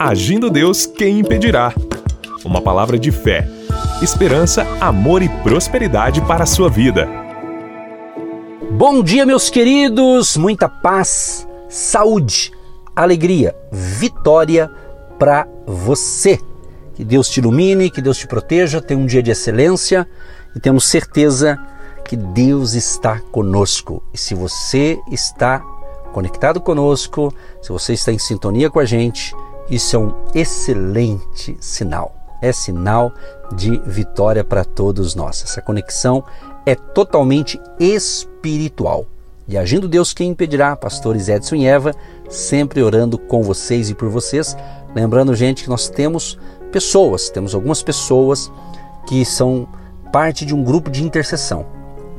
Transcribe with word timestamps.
Agindo 0.00 0.48
Deus, 0.48 0.86
quem 0.86 1.18
impedirá? 1.18 1.74
Uma 2.44 2.62
palavra 2.62 2.96
de 2.96 3.10
fé, 3.10 3.48
esperança, 4.00 4.64
amor 4.80 5.22
e 5.22 5.28
prosperidade 5.28 6.20
para 6.20 6.44
a 6.44 6.46
sua 6.46 6.70
vida. 6.70 7.08
Bom 8.70 9.02
dia, 9.02 9.26
meus 9.26 9.50
queridos! 9.50 10.36
Muita 10.36 10.68
paz, 10.68 11.48
saúde, 11.68 12.52
alegria, 12.94 13.56
vitória 13.72 14.70
para 15.18 15.48
você. 15.66 16.38
Que 16.94 17.04
Deus 17.04 17.28
te 17.28 17.40
ilumine, 17.40 17.90
que 17.90 18.00
Deus 18.00 18.18
te 18.18 18.28
proteja, 18.28 18.80
tenha 18.80 19.00
um 19.00 19.06
dia 19.06 19.20
de 19.20 19.32
excelência 19.32 20.08
e 20.54 20.60
temos 20.60 20.84
certeza 20.86 21.58
que 22.04 22.14
Deus 22.14 22.74
está 22.74 23.18
conosco. 23.32 24.00
E 24.14 24.18
se 24.18 24.32
você 24.32 24.96
está 25.10 25.58
conectado 26.12 26.60
conosco, 26.60 27.34
se 27.60 27.72
você 27.72 27.94
está 27.94 28.12
em 28.12 28.18
sintonia 28.18 28.70
com 28.70 28.78
a 28.78 28.84
gente, 28.84 29.34
isso 29.70 29.96
é 29.96 29.98
um 29.98 30.14
excelente 30.34 31.56
sinal. 31.60 32.14
É 32.40 32.52
sinal 32.52 33.12
de 33.54 33.78
vitória 33.84 34.44
para 34.44 34.64
todos 34.64 35.14
nós. 35.14 35.42
Essa 35.42 35.60
conexão 35.60 36.24
é 36.64 36.74
totalmente 36.74 37.60
espiritual. 37.78 39.06
E 39.46 39.56
agindo 39.56 39.88
Deus, 39.88 40.12
quem 40.12 40.30
impedirá? 40.30 40.76
Pastores 40.76 41.28
Edson 41.28 41.56
e 41.56 41.66
Eva, 41.66 41.94
sempre 42.28 42.82
orando 42.82 43.18
com 43.18 43.42
vocês 43.42 43.90
e 43.90 43.94
por 43.94 44.08
vocês. 44.08 44.56
Lembrando, 44.94 45.34
gente, 45.34 45.64
que 45.64 45.70
nós 45.70 45.88
temos 45.88 46.38
pessoas, 46.70 47.30
temos 47.30 47.54
algumas 47.54 47.82
pessoas 47.82 48.52
que 49.06 49.24
são 49.24 49.66
parte 50.12 50.44
de 50.44 50.54
um 50.54 50.62
grupo 50.62 50.90
de 50.90 51.02
intercessão, 51.02 51.66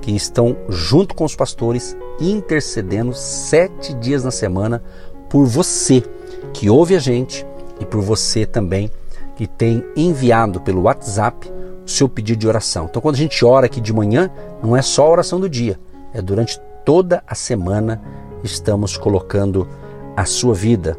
que 0.01 0.11
estão 0.11 0.57
junto 0.69 1.13
com 1.13 1.23
os 1.23 1.35
pastores 1.35 1.95
intercedendo 2.19 3.13
sete 3.13 3.93
dias 3.93 4.23
na 4.23 4.31
semana 4.31 4.83
por 5.29 5.45
você 5.45 6.03
que 6.53 6.69
ouve 6.69 6.95
a 6.95 6.99
gente 6.99 7.45
e 7.79 7.85
por 7.85 8.01
você 8.01 8.45
também 8.45 8.89
que 9.35 9.47
tem 9.47 9.83
enviado 9.95 10.59
pelo 10.61 10.81
WhatsApp 10.81 11.49
o 11.85 11.89
seu 11.89 12.09
pedido 12.09 12.39
de 12.39 12.47
oração. 12.47 12.87
Então, 12.89 13.01
quando 13.01 13.15
a 13.15 13.19
gente 13.19 13.43
ora 13.45 13.65
aqui 13.65 13.79
de 13.79 13.93
manhã, 13.93 14.29
não 14.61 14.75
é 14.75 14.81
só 14.81 15.05
a 15.05 15.09
oração 15.09 15.39
do 15.39 15.49
dia, 15.49 15.79
é 16.13 16.21
durante 16.21 16.59
toda 16.85 17.23
a 17.25 17.35
semana 17.35 18.01
estamos 18.43 18.97
colocando 18.97 19.67
a 20.15 20.25
sua 20.25 20.53
vida 20.53 20.97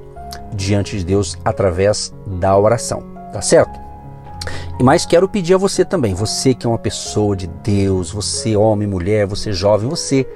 diante 0.55 0.97
de 0.97 1.05
Deus 1.05 1.37
através 1.45 2.15
da 2.27 2.57
oração, 2.57 3.03
tá 3.33 3.43
certo? 3.43 3.79
E 4.79 4.83
mais 4.83 5.05
quero 5.05 5.29
pedir 5.29 5.55
a 5.55 5.59
você 5.59 5.85
também, 5.85 6.15
você 6.15 6.55
que 6.55 6.67
é 6.67 6.69
uma 6.69 6.79
pessoa 6.79 7.37
de 7.37 7.47
Deus, 7.47 8.11
você 8.11 8.57
homem, 8.57 8.89
mulher, 8.89 9.27
você 9.27 9.53
jovem, 9.53 9.89
você 9.89 10.27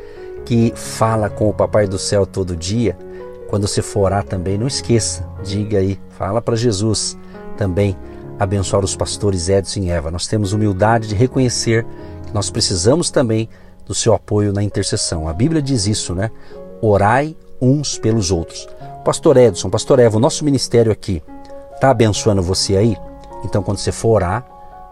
que 0.45 0.73
fala 0.77 1.31
com 1.31 1.49
o 1.49 1.55
Papai 1.55 1.87
do 1.87 1.99
Céu 1.99 2.27
todo 2.27 2.55
dia, 2.55 2.97
quando 3.55 3.69
você 3.69 3.83
for 3.83 4.07
orar 4.07 4.25
também, 4.25 4.59
não 4.59 4.67
esqueça, 4.67 5.25
diga 5.45 5.79
aí, 5.79 5.97
fala 6.19 6.43
para 6.43 6.57
Jesus 6.57 7.17
também 7.57 7.97
abençoar 8.37 8.83
os 8.83 8.97
pastores 8.97 9.49
Edson 9.49 9.79
e 9.79 9.91
Eva. 9.91 10.11
Nós 10.11 10.27
temos 10.27 10.53
humildade 10.53 11.07
de 11.07 11.15
reconhecer 11.15 11.87
que 12.27 12.35
nós 12.35 12.51
precisamos 12.51 13.13
também 13.13 13.49
do 13.87 13.95
seu 13.95 14.13
apoio 14.13 14.53
na 14.53 14.61
intercessão. 14.61 15.29
A 15.29 15.33
Bíblia 15.33 15.63
diz 15.63 15.87
isso, 15.87 16.17
né? 16.17 16.33
Orai 16.83 17.37
uns 17.63 17.97
pelos 17.97 18.33
outros. 18.33 18.67
Pastor 19.05 19.37
Edson, 19.37 19.71
Pastor 19.71 20.01
Eva, 20.01 20.17
o 20.17 20.21
nosso 20.21 20.45
ministério 20.45 20.91
aqui 20.91 21.23
está 21.77 21.91
abençoando 21.91 22.43
você 22.43 22.77
aí? 22.77 22.97
Então, 23.45 23.63
quando 23.63 23.79
você 23.79 23.93
for 23.93 24.17
orar, 24.17 24.45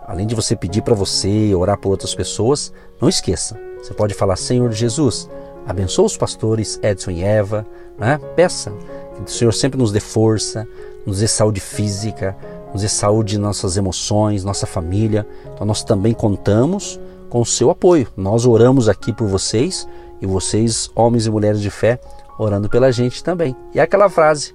além 0.06 0.24
de 0.24 0.36
você 0.36 0.54
pedir 0.54 0.82
para 0.82 0.94
você, 0.94 1.52
orar 1.52 1.78
por 1.78 1.90
outras 1.90 2.14
pessoas, 2.14 2.72
não 3.00 3.08
esqueça. 3.08 3.58
Você 3.82 3.92
pode 3.92 4.14
falar, 4.14 4.36
Senhor 4.36 4.70
Jesus, 4.70 5.28
abençoa 5.66 6.06
os 6.06 6.16
pastores 6.16 6.78
Edson 6.82 7.10
e 7.10 7.22
Eva, 7.22 7.66
né? 7.98 8.18
peça 8.34 8.72
que 9.14 9.22
o 9.22 9.28
Senhor 9.28 9.52
sempre 9.52 9.78
nos 9.78 9.92
dê 9.92 10.00
força, 10.00 10.66
nos 11.06 11.18
dê 11.20 11.28
saúde 11.28 11.60
física, 11.60 12.36
nos 12.72 12.82
dê 12.82 12.88
saúde 12.88 13.38
nossas 13.38 13.76
emoções, 13.76 14.44
nossa 14.44 14.66
família. 14.66 15.26
Então 15.54 15.66
nós 15.66 15.84
também 15.84 16.12
contamos 16.12 16.98
com 17.28 17.40
o 17.40 17.46
seu 17.46 17.70
apoio. 17.70 18.08
Nós 18.16 18.46
oramos 18.46 18.88
aqui 18.88 19.12
por 19.12 19.28
vocês 19.28 19.86
e 20.20 20.26
vocês, 20.26 20.90
homens 20.94 21.26
e 21.26 21.30
mulheres 21.30 21.60
de 21.60 21.70
fé, 21.70 22.00
orando 22.38 22.68
pela 22.68 22.90
gente 22.92 23.22
também. 23.22 23.56
E 23.74 23.78
é 23.78 23.82
aquela 23.82 24.08
frase 24.08 24.54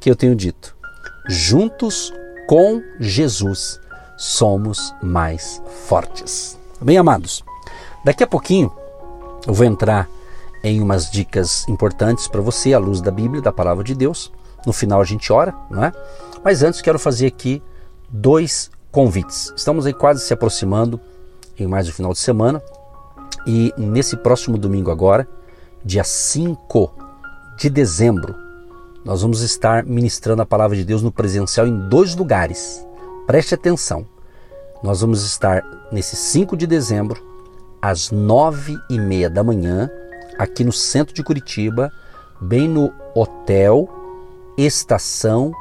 que 0.00 0.10
eu 0.10 0.16
tenho 0.16 0.34
dito: 0.34 0.76
juntos 1.28 2.12
com 2.48 2.82
Jesus 2.98 3.80
somos 4.16 4.94
mais 5.02 5.62
fortes. 5.86 6.58
Bem, 6.80 6.96
amados, 6.96 7.44
daqui 8.04 8.24
a 8.24 8.26
pouquinho 8.26 8.72
eu 9.46 9.54
vou 9.54 9.66
entrar 9.66 10.08
em 10.62 10.80
umas 10.80 11.10
dicas 11.10 11.66
importantes 11.68 12.28
para 12.28 12.40
você 12.40 12.72
à 12.72 12.78
luz 12.78 13.00
da 13.00 13.10
Bíblia, 13.10 13.42
da 13.42 13.52
palavra 13.52 13.84
de 13.84 13.94
Deus. 13.94 14.32
No 14.66 14.72
final 14.72 15.00
a 15.00 15.04
gente 15.04 15.32
ora, 15.32 15.54
não 15.70 15.84
é? 15.84 15.92
Mas 16.44 16.62
antes 16.62 16.80
quero 16.80 16.98
fazer 16.98 17.26
aqui 17.26 17.62
dois 18.08 18.70
convites. 18.90 19.52
Estamos 19.56 19.86
aí 19.86 19.92
quase 19.92 20.24
se 20.24 20.32
aproximando 20.32 21.00
em 21.58 21.66
mais 21.66 21.88
um 21.88 21.92
final 21.92 22.12
de 22.12 22.18
semana 22.18 22.62
e 23.46 23.72
nesse 23.76 24.16
próximo 24.16 24.58
domingo 24.58 24.90
agora, 24.90 25.26
dia 25.84 26.04
5 26.04 26.92
de 27.56 27.70
dezembro, 27.70 28.34
nós 29.04 29.22
vamos 29.22 29.40
estar 29.40 29.84
ministrando 29.84 30.42
a 30.42 30.46
palavra 30.46 30.76
de 30.76 30.84
Deus 30.84 31.02
no 31.02 31.10
presencial 31.10 31.66
em 31.66 31.88
dois 31.88 32.14
lugares. 32.14 32.84
Preste 33.26 33.54
atenção. 33.54 34.04
Nós 34.82 35.00
vamos 35.00 35.24
estar 35.24 35.64
nesse 35.90 36.14
5 36.14 36.56
de 36.56 36.66
dezembro, 36.66 37.20
às 37.80 38.10
nove 38.10 38.76
e 38.90 38.98
meia 38.98 39.30
da 39.30 39.42
manhã, 39.42 39.90
aqui 40.38 40.62
no 40.62 40.72
centro 40.72 41.12
de 41.12 41.22
Curitiba, 41.22 41.92
bem 42.40 42.68
no 42.68 42.92
Hotel 43.14 43.88
Estação 44.56 45.52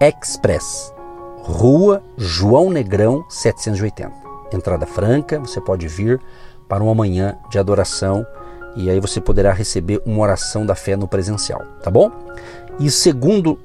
Express, 0.00 0.92
Rua 1.38 2.02
João 2.16 2.70
Negrão 2.70 3.24
780. 3.28 4.12
Entrada 4.52 4.86
franca, 4.86 5.38
você 5.38 5.60
pode 5.60 5.88
vir 5.88 6.20
para 6.68 6.82
uma 6.82 6.94
manhã 6.94 7.36
de 7.50 7.58
adoração 7.58 8.26
e 8.76 8.90
aí 8.90 9.00
você 9.00 9.20
poderá 9.20 9.52
receber 9.52 10.00
uma 10.04 10.22
oração 10.22 10.64
da 10.64 10.74
fé 10.74 10.96
no 10.96 11.08
presencial, 11.08 11.62
tá 11.82 11.90
bom? 11.90 12.10
E 12.78 12.90
segundo 12.90 13.58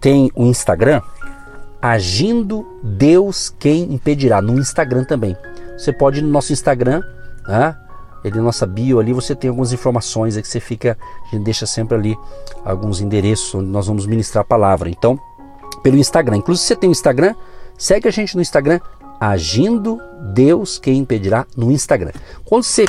tem 0.00 0.32
o 0.34 0.46
Instagram, 0.46 1.00
Agindo 1.80 2.66
Deus 2.82 3.54
Quem 3.58 3.92
Impedirá, 3.92 4.42
no 4.42 4.58
Instagram 4.58 5.04
também. 5.04 5.36
Você 5.76 5.92
pode 5.92 6.18
ir 6.18 6.22
no 6.22 6.28
nosso 6.28 6.52
Instagram, 6.52 7.02
né? 7.46 7.76
ele 8.22 8.36
na 8.36 8.42
nossa 8.42 8.66
bio 8.66 9.00
ali 9.00 9.12
você 9.12 9.34
tem 9.34 9.48
algumas 9.48 9.72
informações 9.72 10.36
aí 10.36 10.42
que 10.42 10.48
você 10.48 10.60
fica, 10.60 10.96
a 11.26 11.30
gente 11.30 11.42
deixa 11.42 11.66
sempre 11.66 11.96
ali 11.96 12.18
alguns 12.64 13.00
endereços 13.00 13.54
onde 13.54 13.68
nós 13.70 13.86
vamos 13.86 14.06
ministrar 14.06 14.42
a 14.42 14.44
palavra. 14.44 14.90
Então, 14.90 15.18
pelo 15.82 15.96
Instagram. 15.96 16.36
Inclusive, 16.36 16.62
se 16.62 16.68
você 16.68 16.76
tem 16.76 16.88
um 16.88 16.92
Instagram, 16.92 17.34
segue 17.78 18.08
a 18.08 18.10
gente 18.10 18.34
no 18.36 18.42
Instagram, 18.42 18.80
Agindo 19.18 20.00
Deus 20.34 20.78
Quem 20.78 20.98
Impedirá 20.98 21.46
no 21.56 21.70
Instagram. 21.70 22.12
Quando 22.44 22.64
você 22.64 22.84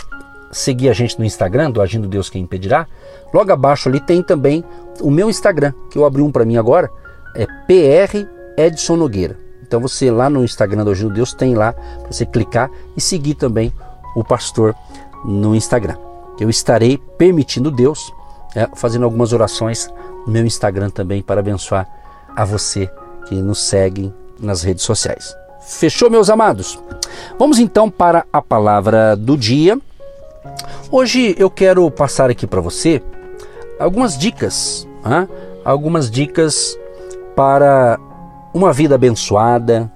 seguir 0.51 0.89
a 0.89 0.93
gente 0.93 1.17
no 1.17 1.25
Instagram, 1.25 1.71
do 1.71 1.81
Agindo 1.81 2.07
Deus 2.07 2.29
Quem 2.29 2.43
Impedirá, 2.43 2.87
logo 3.33 3.51
abaixo 3.51 3.87
ali 3.87 3.99
tem 3.99 4.21
também 4.21 4.63
o 4.99 5.09
meu 5.09 5.29
Instagram, 5.29 5.73
que 5.89 5.97
eu 5.97 6.05
abri 6.05 6.21
um 6.21 6.31
para 6.31 6.45
mim 6.45 6.57
agora, 6.57 6.89
é 7.35 7.45
PR 7.45 8.27
Edson 8.57 8.95
Nogueira. 8.95 9.37
Então 9.61 9.79
você 9.79 10.11
lá 10.11 10.29
no 10.29 10.43
Instagram 10.43 10.83
do 10.83 10.91
Agindo 10.91 11.13
Deus 11.13 11.33
tem 11.33 11.55
lá 11.55 11.73
para 11.73 12.11
você 12.11 12.25
clicar 12.25 12.69
e 12.95 13.01
seguir 13.01 13.35
também 13.35 13.71
o 14.15 14.23
pastor 14.23 14.75
no 15.23 15.55
Instagram. 15.55 15.95
Eu 16.39 16.49
estarei 16.49 16.97
permitindo 17.17 17.71
Deus 17.71 18.13
é, 18.55 18.67
fazendo 18.75 19.05
algumas 19.05 19.31
orações 19.33 19.89
no 20.25 20.33
meu 20.33 20.45
Instagram 20.45 20.89
também 20.89 21.21
para 21.21 21.39
abençoar 21.39 21.87
a 22.35 22.43
você 22.43 22.89
que 23.27 23.35
nos 23.35 23.59
segue 23.59 24.13
nas 24.39 24.63
redes 24.63 24.83
sociais. 24.83 25.35
Fechou, 25.61 26.09
meus 26.09 26.29
amados? 26.29 26.79
Vamos 27.37 27.59
então 27.59 27.89
para 27.89 28.25
a 28.31 28.41
palavra 28.41 29.15
do 29.15 29.37
dia. 29.37 29.79
Hoje 30.91 31.35
eu 31.37 31.49
quero 31.49 31.89
passar 31.91 32.29
aqui 32.29 32.47
para 32.47 32.59
você 32.59 33.01
algumas 33.79 34.17
dicas, 34.17 34.87
hein? 35.05 35.27
algumas 35.63 36.09
dicas 36.09 36.77
para 37.35 37.99
uma 38.53 38.73
vida 38.73 38.95
abençoada. 38.95 39.91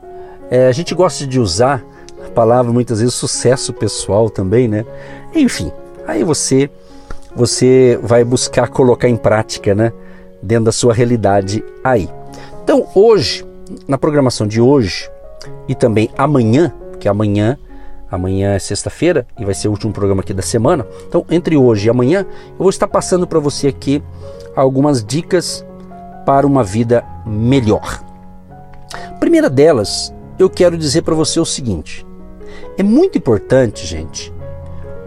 É, 0.50 0.68
a 0.68 0.72
gente 0.72 0.94
gosta 0.94 1.26
de 1.26 1.40
usar 1.40 1.84
a 2.26 2.30
palavra 2.30 2.72
muitas 2.72 3.00
vezes 3.00 3.16
sucesso 3.16 3.74
pessoal 3.74 4.30
também, 4.30 4.68
né? 4.68 4.86
Enfim, 5.34 5.72
aí 6.08 6.24
você 6.24 6.70
você 7.36 8.00
vai 8.02 8.24
buscar 8.24 8.70
colocar 8.70 9.10
em 9.10 9.18
prática, 9.18 9.76
né? 9.76 9.92
Dentro 10.42 10.66
da 10.66 10.72
sua 10.72 10.94
realidade 10.94 11.64
aí. 11.84 12.10
Então, 12.64 12.88
hoje, 12.96 13.46
na 13.88 13.98
programação 13.98 14.48
de 14.48 14.62
hoje 14.62 15.10
e 15.68 15.76
também 15.76 16.10
amanhã, 16.18 16.74
que 17.00 17.10
amanhã, 17.10 17.58
amanhã 18.10 18.54
é 18.54 18.60
sexta-feira 18.60 19.28
e 19.38 19.44
vai 19.44 19.54
ser 19.54 19.68
o 19.68 19.72
último 19.72 19.92
programa 19.92 20.22
aqui 20.22 20.34
da 20.34 20.42
semana. 20.42 20.88
Então, 21.08 21.26
entre 21.30 21.58
hoje 21.58 21.88
e 21.88 21.90
amanhã, 21.90 22.22
eu 22.52 22.60
vou 22.60 22.70
estar 22.70 22.88
passando 22.88 23.28
para 23.28 23.40
você 23.40 23.68
aqui 23.68 24.02
algumas 24.56 25.04
dicas 25.04 25.66
para 26.26 26.48
uma 26.48 26.64
vida 26.64 27.04
melhor. 27.26 28.05
Primeira 29.20 29.50
delas, 29.50 30.14
eu 30.38 30.50
quero 30.50 30.78
dizer 30.78 31.02
para 31.02 31.16
você 31.16 31.40
o 31.40 31.46
seguinte: 31.46 32.06
é 32.78 32.84
muito 32.84 33.18
importante, 33.18 33.86
gente, 33.86 34.34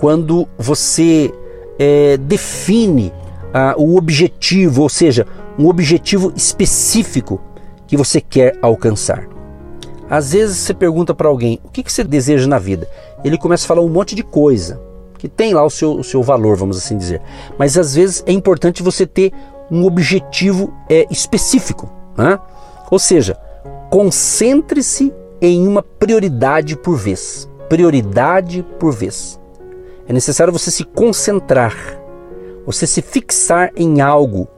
quando 0.01 0.49
você 0.57 1.33
é, 1.79 2.17
define 2.17 3.13
ah, 3.53 3.75
o 3.77 3.97
objetivo, 3.97 4.83
ou 4.83 4.89
seja, 4.89 5.27
um 5.59 5.69
objetivo 5.69 6.33
específico 6.37 7.41
que 7.87 7.97
você 7.97 8.21
quer 8.21 8.59
alcançar. 8.63 9.27
Às 10.11 10.33
vezes 10.33 10.57
você 10.57 10.73
pergunta 10.73 11.15
para 11.15 11.29
alguém 11.29 11.61
o 11.65 11.69
que, 11.69 11.83
que 11.83 11.93
você 11.93 12.03
deseja 12.03 12.47
na 12.47 12.59
vida. 12.59 12.89
Ele 13.23 13.37
começa 13.37 13.65
a 13.65 13.69
falar 13.69 13.83
um 13.83 13.89
monte 13.89 14.15
de 14.15 14.23
coisa 14.23 14.81
que 15.19 15.29
tem 15.29 15.53
lá 15.53 15.65
o 15.65 15.71
seu, 15.71 15.93
o 15.93 16.05
seu 16.05 16.23
valor, 16.23 16.57
vamos 16.57 16.79
assim 16.79 16.97
dizer. 16.97 17.21
Mas 17.59 17.77
às 17.77 17.95
vezes 17.95 18.23
é 18.27 18.33
importante 18.33 18.83
você 18.83 19.07
ter 19.07 19.33
um 19.71 19.85
objetivo 19.85 20.73
é, 20.89 21.07
específico. 21.11 21.91
Né? 22.17 22.39
Ou 22.91 22.99
seja, 22.99 23.37
concentre-se 23.91 25.13
em 25.41 25.67
uma 25.67 25.83
prioridade 25.83 26.77
por 26.77 26.97
vez. 26.97 27.49
Prioridade 27.69 28.65
por 28.79 28.93
vez. 28.93 29.39
É 30.07 30.13
necessário 30.13 30.53
você 30.53 30.71
se 30.71 30.85
concentrar, 30.85 31.77
você 32.65 32.87
se 32.87 33.03
fixar 33.03 33.71
em 33.77 34.01
algo, 34.01 34.49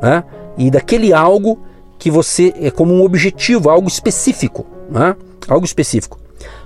né? 0.00 0.24
e 0.56 0.70
daquele 0.70 1.12
algo 1.12 1.58
que 1.98 2.10
você 2.10 2.52
é 2.56 2.70
como 2.70 2.94
um 2.94 3.04
objetivo, 3.04 3.68
algo 3.68 3.88
específico, 3.88 4.64
né? 4.88 5.16
algo 5.48 5.66
específico. 5.66 6.20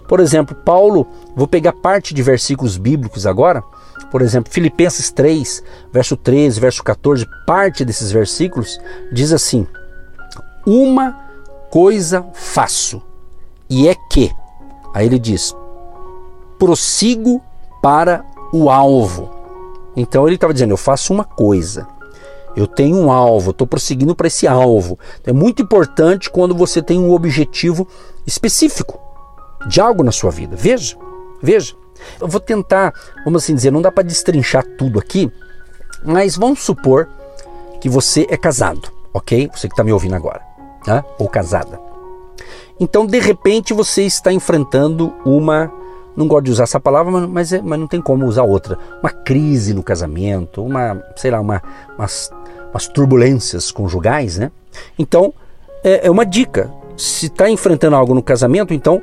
Por 0.07 0.21
exemplo, 0.21 0.55
Paulo, 0.55 1.07
vou 1.35 1.49
pegar 1.49 1.73
parte 1.73 2.15
de 2.15 2.23
versículos 2.23 2.77
bíblicos 2.77 3.27
agora, 3.27 3.63
por 4.11 4.23
exemplo, 4.23 4.53
Filipenses 4.53 5.11
3, 5.11 5.63
verso 5.93 6.17
13, 6.17 6.61
verso 6.61 6.83
14, 6.83 7.27
parte 7.47 7.85
desses 7.85 8.13
versículos 8.13 8.79
diz 9.13 9.33
assim: 9.33 9.67
Uma 10.65 11.25
coisa 11.76 12.26
faço, 12.32 13.02
e 13.69 13.87
é 13.87 13.94
que, 13.94 14.32
aí 14.94 15.05
ele 15.05 15.19
diz, 15.19 15.55
prossigo 16.58 17.43
para 17.82 18.25
o 18.50 18.70
alvo. 18.70 19.31
Então 19.94 20.26
ele 20.26 20.37
estava 20.37 20.55
dizendo: 20.55 20.70
eu 20.70 20.78
faço 20.78 21.12
uma 21.12 21.25
coisa, 21.25 21.87
eu 22.56 22.67
tenho 22.67 22.96
um 22.96 23.12
alvo, 23.12 23.50
estou 23.50 23.67
prosseguindo 23.67 24.17
para 24.17 24.26
esse 24.26 24.46
alvo. 24.46 24.99
Então, 25.20 25.34
é 25.34 25.37
muito 25.37 25.61
importante 25.61 26.31
quando 26.31 26.55
você 26.55 26.81
tem 26.81 26.99
um 26.99 27.12
objetivo 27.12 27.87
específico 28.26 28.99
de 29.69 29.79
algo 29.79 30.02
na 30.02 30.12
sua 30.12 30.31
vida. 30.31 30.56
Veja, 30.56 30.96
veja. 31.43 31.75
Eu 32.19 32.26
vou 32.26 32.40
tentar, 32.40 32.94
vamos 33.22 33.44
assim 33.44 33.55
dizer, 33.55 33.70
não 33.70 33.82
dá 33.82 33.93
para 33.93 34.02
destrinchar 34.02 34.64
tudo 34.79 34.99
aqui, 34.99 35.31
mas 36.02 36.37
vamos 36.37 36.61
supor 36.61 37.06
que 37.82 37.88
você 37.90 38.26
é 38.31 38.37
casado, 38.38 38.88
ok? 39.12 39.50
Você 39.55 39.69
que 39.69 39.75
está 39.75 39.84
me 39.84 39.93
ouvindo 39.93 40.14
agora, 40.14 40.45
né? 40.87 41.05
ou 41.19 41.29
casada. 41.29 41.81
Então, 42.79 43.06
de 43.06 43.19
repente, 43.19 43.73
você 43.73 44.03
está 44.03 44.33
enfrentando 44.33 45.12
uma 45.25 45.73
não 46.17 46.27
gosto 46.27 46.47
de 46.47 46.50
usar 46.50 46.65
essa 46.65 46.81
palavra, 46.81 47.12
mas, 47.29 47.53
é, 47.53 47.61
mas 47.61 47.79
não 47.79 47.87
tem 47.87 48.00
como 48.00 48.25
usar 48.25 48.43
outra. 48.43 48.79
Uma 49.03 49.11
crise 49.11 49.75
no 49.75 49.83
casamento, 49.83 50.65
uma, 50.65 51.03
sei 51.15 51.31
lá, 51.31 51.41
uma, 51.41 51.62
umas, 51.97 52.31
umas 52.71 52.88
turbulências 52.88 53.71
conjugais, 53.71 54.38
né? 54.38 54.50
Então, 54.99 55.35
é, 55.85 56.06
é 56.06 56.11
uma 56.11 56.25
dica. 56.25 56.73
Se 56.97 57.27
está 57.27 57.50
enfrentando 57.50 57.94
algo 57.94 58.15
no 58.15 58.23
casamento, 58.23 58.73
então 58.73 59.03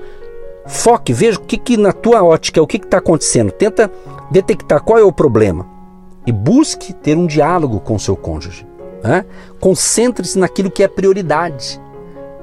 foque, 0.66 1.14
veja 1.14 1.38
o 1.38 1.42
que, 1.44 1.58
que 1.58 1.78
na 1.78 1.94
tua 1.94 2.24
ótica, 2.24 2.62
o 2.62 2.66
que 2.66 2.78
está 2.78 2.98
acontecendo. 2.98 3.52
Tenta 3.52 3.92
detectar 4.32 4.82
qual 4.82 4.98
é 4.98 5.04
o 5.04 5.12
problema 5.12 5.68
e 6.26 6.32
busque 6.32 6.94
ter 6.94 7.16
um 7.16 7.28
diálogo 7.28 7.80
com 7.80 7.96
o 7.96 8.00
seu 8.00 8.16
cônjuge. 8.16 8.66
Né? 9.04 9.26
Concentre-se 9.60 10.40
naquilo 10.40 10.72
que 10.72 10.84
é 10.84 10.88
prioridade. 10.88 11.80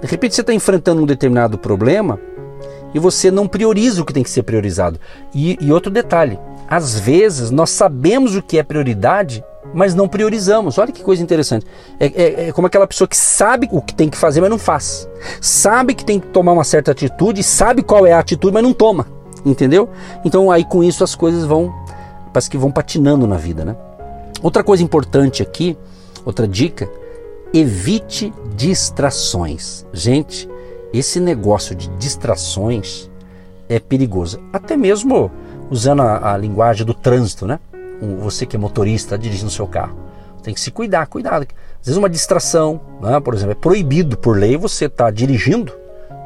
De 0.01 0.07
repente 0.07 0.35
você 0.35 0.41
está 0.41 0.53
enfrentando 0.53 1.03
um 1.03 1.07
determinado 1.07 1.59
problema 1.59 2.19
e 2.95 2.99
você 2.99 3.31
não 3.31 3.47
prioriza 3.47 4.03
o 4.03 4.05
que 4.05 4.13
tem 4.13 4.23
que 4.23 4.31
ser 4.31 4.43
priorizado. 4.43 4.99
E, 5.35 5.57
e 5.61 5.73
outro 5.73 5.91
detalhe: 5.91 6.39
às 6.69 6.99
vezes 6.99 7.51
nós 7.51 7.71
sabemos 7.71 8.37
o 8.37 8.43
que 8.43 8.59
é 8.59 8.63
prioridade, 8.63 9.45
mas 9.75 9.95
não 9.95 10.09
priorizamos. 10.09 10.79
Olha 10.79 10.93
que 10.93 11.03
coisa 11.03 11.23
interessante. 11.23 11.67
É, 11.99 12.07
é, 12.07 12.49
é, 12.49 12.53
como 12.53 12.67
aquela 12.67 12.87
pessoa 12.87 13.09
que 13.09 13.17
sabe 13.17 13.69
o 13.71 13.81
que 13.81 13.95
tem 13.95 14.09
que 14.09 14.17
fazer, 14.17 14.41
mas 14.41 14.51
não 14.51 14.59
faz. 14.59 15.09
Sabe 15.41 15.95
que 15.95 16.05
tem 16.05 16.19
que 16.19 16.29
tomar 16.29 16.53
uma 16.53 16.65
certa 16.65 16.93
atitude, 16.93 17.43
sabe 17.43 17.83
qual 17.83 18.07
é 18.07 18.13
a 18.13 18.19
atitude, 18.19 18.53
mas 18.53 18.63
não 18.63 18.73
toma. 18.73 19.07
Entendeu? 19.45 19.89
Então 20.25 20.51
aí 20.51 20.65
com 20.65 20.83
isso 20.85 21.05
as 21.05 21.15
coisas 21.15 21.45
vão. 21.45 21.73
Parece 22.33 22.49
que 22.49 22.59
vão 22.59 22.71
patinando 22.71 23.27
na 23.27 23.37
vida, 23.37 23.65
né? 23.65 23.77
Outra 24.43 24.63
coisa 24.63 24.83
importante 24.83 25.43
aqui, 25.43 25.77
outra 26.25 26.47
dica, 26.47 26.89
evite 27.53 28.33
distrações. 28.57 29.87
Gente, 29.93 30.49
esse 30.93 31.21
negócio 31.21 31.75
de 31.75 31.89
distrações 31.91 33.11
é 33.69 33.79
perigoso. 33.79 34.41
Até 34.53 34.77
mesmo 34.77 35.31
usando 35.71 36.03
a, 36.03 36.33
a 36.33 36.37
linguagem 36.37 36.85
do 36.85 36.95
trânsito, 36.95 37.47
né? 37.47 37.59
Você 38.21 38.47
que 38.47 38.57
é 38.57 38.59
motorista 38.59 39.19
dirigindo 39.19 39.51
seu 39.51 39.67
carro. 39.67 39.97
Tem 40.43 40.55
que 40.55 40.61
se 40.61 40.71
cuidar, 40.71 41.07
cuidado. 41.07 41.47
Às 41.81 41.87
vezes 41.87 41.97
uma 41.97 42.09
distração, 42.09 42.81
né? 43.01 43.21
por 43.21 43.35
exemplo, 43.35 43.53
é 43.53 43.55
proibido 43.55 44.17
por 44.17 44.37
lei 44.37 44.57
você 44.57 44.87
estar 44.87 45.05
tá 45.05 45.11
dirigindo 45.11 45.73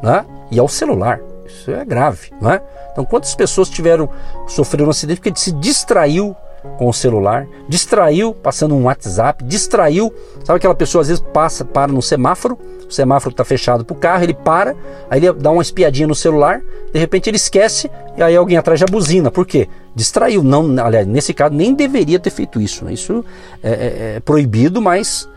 né? 0.03 0.25
e 0.51 0.59
ao 0.59 0.69
celular. 0.69 1.21
Isso 1.45 1.71
é 1.71 1.85
grave, 1.85 2.33
não 2.41 2.51
é? 2.51 2.63
Então, 2.91 3.05
quantas 3.05 3.35
pessoas 3.35 3.69
tiveram 3.69 4.09
sofreram 4.47 4.87
um 4.87 4.91
acidente 4.91 5.21
porque 5.21 5.39
se 5.39 5.53
distraiu 5.53 6.35
com 6.78 6.88
o 6.88 6.92
celular, 6.92 7.47
distraiu 7.68 8.35
passando 8.35 8.75
um 8.75 8.85
WhatsApp, 8.85 9.44
distraiu, 9.44 10.12
sabe 10.44 10.56
aquela 10.56 10.75
pessoa 10.75 11.02
às 11.02 11.09
vezes 11.09 11.25
passa 11.33 11.64
para 11.64 11.92
no 11.92 12.02
semáforo, 12.02 12.59
o 12.88 12.92
semáforo 12.92 13.33
está 13.33 13.44
fechado 13.44 13.85
para 13.85 13.94
o 13.94 13.99
carro, 13.99 14.25
ele 14.25 14.35
para, 14.35 14.75
aí 15.09 15.25
ele 15.25 15.33
dá 15.35 15.50
uma 15.50 15.62
espiadinha 15.62 16.06
no 16.06 16.14
celular, 16.14 16.61
de 16.92 16.99
repente 16.99 17.28
ele 17.28 17.37
esquece 17.37 17.90
e 18.16 18.23
aí 18.23 18.37
alguém 18.37 18.56
atrás 18.56 18.78
já 18.78 18.87
buzina. 18.87 19.30
Por 19.30 19.47
quê? 19.47 19.68
Distraiu. 19.94 20.42
Não, 20.42 20.85
aliás, 20.85 21.06
nesse 21.06 21.33
caso 21.33 21.54
nem 21.54 21.75
deveria 21.75 22.18
ter 22.18 22.30
feito 22.30 22.61
isso. 22.61 22.85
Né? 22.85 22.92
Isso 22.92 23.25
é, 23.62 23.71
é, 23.71 24.16
é 24.16 24.21
proibido, 24.21 24.80
mas 24.80 25.28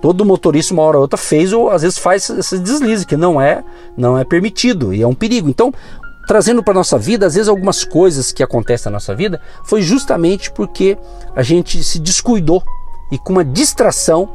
todo 0.00 0.24
motorista 0.24 0.74
uma 0.74 0.82
hora 0.82 0.98
ou 0.98 1.02
outra 1.02 1.16
fez 1.16 1.52
ou 1.52 1.70
às 1.70 1.82
vezes 1.82 1.98
faz 1.98 2.28
esse 2.28 2.58
deslize 2.58 3.06
que 3.06 3.16
não 3.16 3.40
é 3.40 3.64
não 3.96 4.18
é 4.18 4.24
permitido 4.24 4.92
e 4.92 5.02
é 5.02 5.06
um 5.06 5.14
perigo. 5.14 5.48
Então 5.48 5.72
trazendo 6.26 6.62
para 6.62 6.74
nossa 6.74 6.98
vida, 6.98 7.26
às 7.26 7.34
vezes 7.34 7.48
algumas 7.48 7.84
coisas 7.84 8.32
que 8.32 8.42
acontecem 8.42 8.90
na 8.90 8.96
nossa 8.96 9.14
vida 9.14 9.40
foi 9.64 9.82
justamente 9.82 10.50
porque 10.50 10.98
a 11.34 11.42
gente 11.42 11.82
se 11.82 11.98
descuidou 11.98 12.62
e 13.10 13.18
com 13.18 13.32
uma 13.32 13.44
distração 13.44 14.28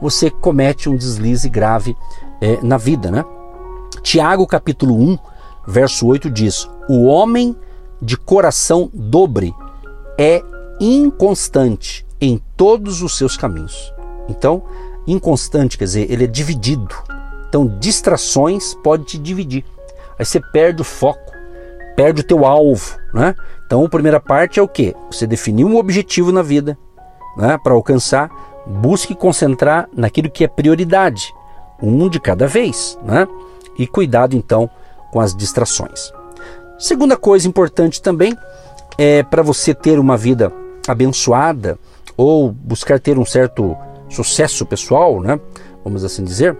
você 0.00 0.30
comete 0.30 0.88
um 0.88 0.96
deslize 0.96 1.48
grave 1.48 1.96
é, 2.40 2.58
na 2.62 2.76
vida, 2.76 3.10
né? 3.10 3.24
Tiago 4.02 4.46
capítulo 4.46 4.96
1, 4.96 5.18
verso 5.66 6.06
8 6.06 6.28
diz: 6.28 6.68
O 6.88 7.04
homem 7.04 7.56
de 8.00 8.16
coração 8.16 8.90
dobre 8.92 9.54
é 10.18 10.42
inconstante 10.80 12.04
em 12.20 12.40
todos 12.56 13.02
os 13.02 13.16
seus 13.16 13.36
caminhos. 13.36 13.92
Então, 14.28 14.62
inconstante 15.06 15.78
quer 15.78 15.84
dizer, 15.84 16.10
ele 16.10 16.24
é 16.24 16.26
dividido. 16.26 16.94
Então, 17.48 17.66
distrações 17.78 18.74
pode 18.74 19.04
te 19.04 19.18
dividir. 19.18 19.64
Aí 20.18 20.24
você 20.24 20.40
perde 20.40 20.82
o 20.82 20.84
foco, 20.84 21.31
perde 21.96 22.20
o 22.20 22.24
teu 22.24 22.44
alvo, 22.44 22.96
né? 23.12 23.34
Então, 23.66 23.84
a 23.84 23.88
primeira 23.88 24.20
parte 24.20 24.58
é 24.58 24.62
o 24.62 24.68
que? 24.68 24.94
Você 25.10 25.26
definir 25.26 25.64
um 25.64 25.76
objetivo 25.76 26.30
na 26.32 26.42
vida, 26.42 26.76
né? 27.36 27.58
Para 27.62 27.74
alcançar, 27.74 28.30
busque 28.66 29.14
concentrar 29.14 29.88
naquilo 29.94 30.30
que 30.30 30.44
é 30.44 30.48
prioridade, 30.48 31.32
um 31.82 32.08
de 32.08 32.20
cada 32.20 32.46
vez, 32.46 32.98
né? 33.02 33.26
E 33.78 33.86
cuidado 33.86 34.36
então 34.36 34.68
com 35.10 35.20
as 35.20 35.34
distrações. 35.34 36.12
Segunda 36.78 37.16
coisa 37.16 37.48
importante 37.48 38.00
também 38.02 38.36
é 38.98 39.22
para 39.22 39.42
você 39.42 39.74
ter 39.74 39.98
uma 39.98 40.16
vida 40.16 40.52
abençoada 40.86 41.78
ou 42.16 42.50
buscar 42.50 42.98
ter 43.00 43.18
um 43.18 43.24
certo 43.24 43.76
sucesso 44.08 44.66
pessoal, 44.66 45.20
né? 45.20 45.40
Vamos 45.84 46.04
assim 46.04 46.24
dizer, 46.24 46.56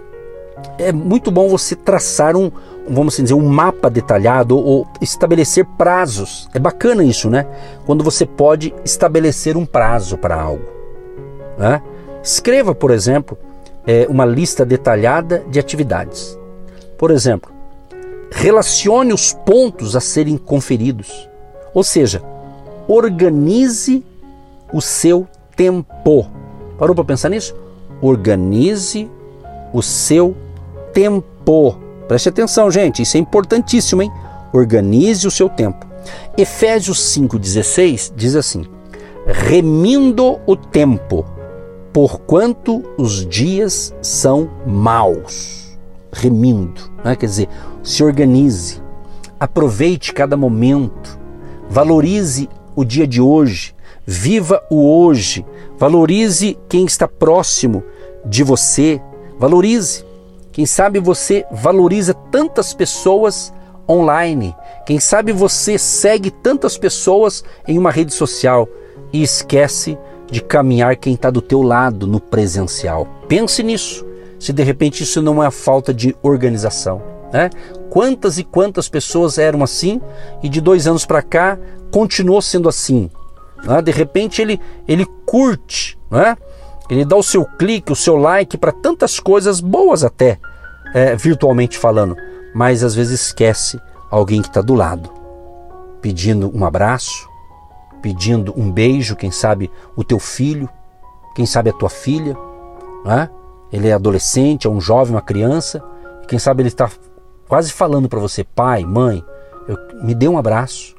é 0.79 0.93
muito 0.93 1.31
bom 1.31 1.49
você 1.49 1.77
traçar 1.77 2.37
um, 2.37 2.51
vamos 2.89 3.17
dizer, 3.17 3.35
um 3.35 3.49
mapa 3.49 3.89
detalhado 3.89 4.57
ou 4.57 4.87
estabelecer 5.01 5.65
prazos. 5.79 6.49
É 6.53 6.59
bacana 6.59 7.05
isso, 7.05 7.31
né? 7.31 7.47
Quando 7.87 8.03
você 8.03 8.27
pode 8.27 8.75
estabelecer 8.85 9.57
um 9.57 9.65
prazo 9.65 10.17
para 10.19 10.41
algo. 10.41 10.65
Né? 11.59 11.83
Escreva, 12.23 12.75
por 12.75 12.91
exemplo, 12.91 13.39
é, 13.87 14.07
uma 14.09 14.25
lista 14.25 14.65
detalhada 14.65 15.45
de 15.49 15.59
atividades. 15.59 16.39
Por 16.99 17.11
exemplo, 17.11 17.51
relacione 18.31 19.13
os 19.13 19.33
pontos 19.33 19.97
a 19.97 20.01
serem 20.01 20.37
conferidos. 20.37 21.29
Ou 21.75 21.83
seja, 21.83 22.23
organize 22.89 24.05
o 24.73 24.81
seu 24.81 25.27
tempo. 25.57 26.27
Parou 26.79 26.95
para 26.95 27.05
pensar 27.05 27.29
nisso? 27.29 27.55
Organize 28.01 29.11
o 29.73 29.83
seu 29.83 30.29
tempo. 30.29 30.52
Preste 32.09 32.29
atenção, 32.29 32.71
gente, 32.71 33.03
isso 33.03 33.17
é 33.17 33.21
importantíssimo, 33.21 34.03
hein? 34.03 34.13
Organize 34.53 35.27
o 35.27 35.31
seu 35.31 35.49
tempo. 35.49 35.87
Efésios 36.37 36.99
5,16 37.17 38.13
diz 38.15 38.35
assim: 38.35 38.67
remindo 39.27 40.41
o 40.47 40.57
tempo, 40.57 41.25
porquanto 41.93 42.83
os 42.99 43.27
dias 43.27 43.95
são 44.03 44.51
maus. 44.67 45.79
Remindo, 46.13 46.91
né? 47.03 47.17
quer 47.17 47.27
dizer, 47.27 47.49
se 47.83 48.05
organize, 48.05 48.83
aproveite 49.41 50.13
cada 50.13 50.37
momento, 50.37 51.19
valorize 51.71 52.49
o 52.77 52.85
dia 52.85 53.07
de 53.07 53.21
hoje, 53.21 53.75
viva 54.05 54.63
o 54.71 54.87
hoje, 54.87 55.47
valorize 55.79 56.59
quem 56.69 56.85
está 56.85 57.09
próximo 57.09 57.83
de 58.27 58.43
você, 58.43 59.01
valorize. 59.39 60.05
Quem 60.53 60.67
sabe 60.67 61.01
você 61.01 61.47
valoriza 61.51 62.13
tantas 62.13 62.75
pessoas 62.75 63.53
online. 63.89 64.55
Quem 64.87 65.01
sabe 65.01 65.33
você 65.33 65.79
segue 65.79 66.31
tantas 66.31 66.77
pessoas 66.77 67.43
em 67.67 67.79
uma 67.79 67.91
rede 67.91 68.13
social 68.13 68.69
e 69.13 69.23
esquece 69.23 69.99
de 70.31 70.43
caminhar 70.43 70.97
quem 70.97 71.15
está 71.15 71.31
do 71.31 71.43
teu 71.43 71.63
lado 71.63 72.07
no 72.07 72.21
presencial. 72.21 73.07
Pense 73.29 73.63
nisso. 73.63 74.07
Se 74.39 74.53
de 74.53 74.63
repente 74.63 75.03
isso 75.03 75.23
não 75.23 75.43
é 75.43 75.47
a 75.47 75.51
falta 75.51 75.93
de 75.95 76.17
organização, 76.23 77.01
né? 77.33 77.49
Quantas 77.91 78.39
e 78.39 78.45
quantas 78.45 78.89
pessoas 78.89 79.39
eram 79.39 79.63
assim 79.63 80.01
e 80.43 80.49
de 80.49 80.61
dois 80.61 80.87
anos 80.87 81.07
para 81.07 81.23
cá 81.23 81.59
continuou 81.91 82.43
sendo 82.43 82.69
assim. 82.69 83.11
Né? 83.63 83.81
De 83.83 83.93
repente 83.93 84.43
ele 84.43 84.61
ele 84.89 85.07
curte, 85.27 85.99
né? 86.11 86.37
Ele 86.91 87.05
dá 87.05 87.17
o 87.17 87.23
seu 87.23 87.45
clique, 87.45 87.93
o 87.93 87.97
seu 87.97 88.17
like 88.17 88.59
para 88.59 88.73
tantas 88.73 89.19
coisas 89.21 89.61
boas 89.61 90.05
até, 90.05 90.39
é, 90.95 91.17
virtualmente 91.17 91.79
falando, 91.79 92.17
mas 92.55 92.83
às 92.85 92.95
vezes 92.95 93.21
esquece 93.21 93.81
alguém 94.11 94.43
que 94.43 94.49
está 94.49 94.61
do 94.61 94.75
lado, 94.75 95.11
pedindo 96.01 96.51
um 96.55 96.65
abraço, 96.65 97.29
pedindo 98.03 98.53
um 98.57 98.71
beijo, 98.71 99.17
quem 99.17 99.31
sabe 99.31 99.71
o 99.97 100.05
teu 100.05 100.19
filho, 100.19 100.69
quem 101.35 101.47
sabe 101.47 101.71
a 101.71 101.73
tua 101.73 101.89
filha, 101.89 102.37
né? 103.05 103.31
ele 103.73 103.89
é 103.89 103.93
adolescente, 103.93 104.67
é 104.67 104.71
um 104.71 104.81
jovem, 104.81 105.15
uma 105.15 105.23
criança, 105.23 105.83
quem 106.29 106.39
sabe 106.39 106.63
ele 106.63 106.69
está 106.69 106.91
quase 107.49 107.73
falando 107.73 108.09
para 108.09 108.21
você, 108.21 108.45
pai, 108.45 108.85
mãe, 108.85 109.25
eu, 109.67 109.79
me 110.03 110.15
dê 110.15 110.29
um 110.29 110.37
abraço, 110.37 110.95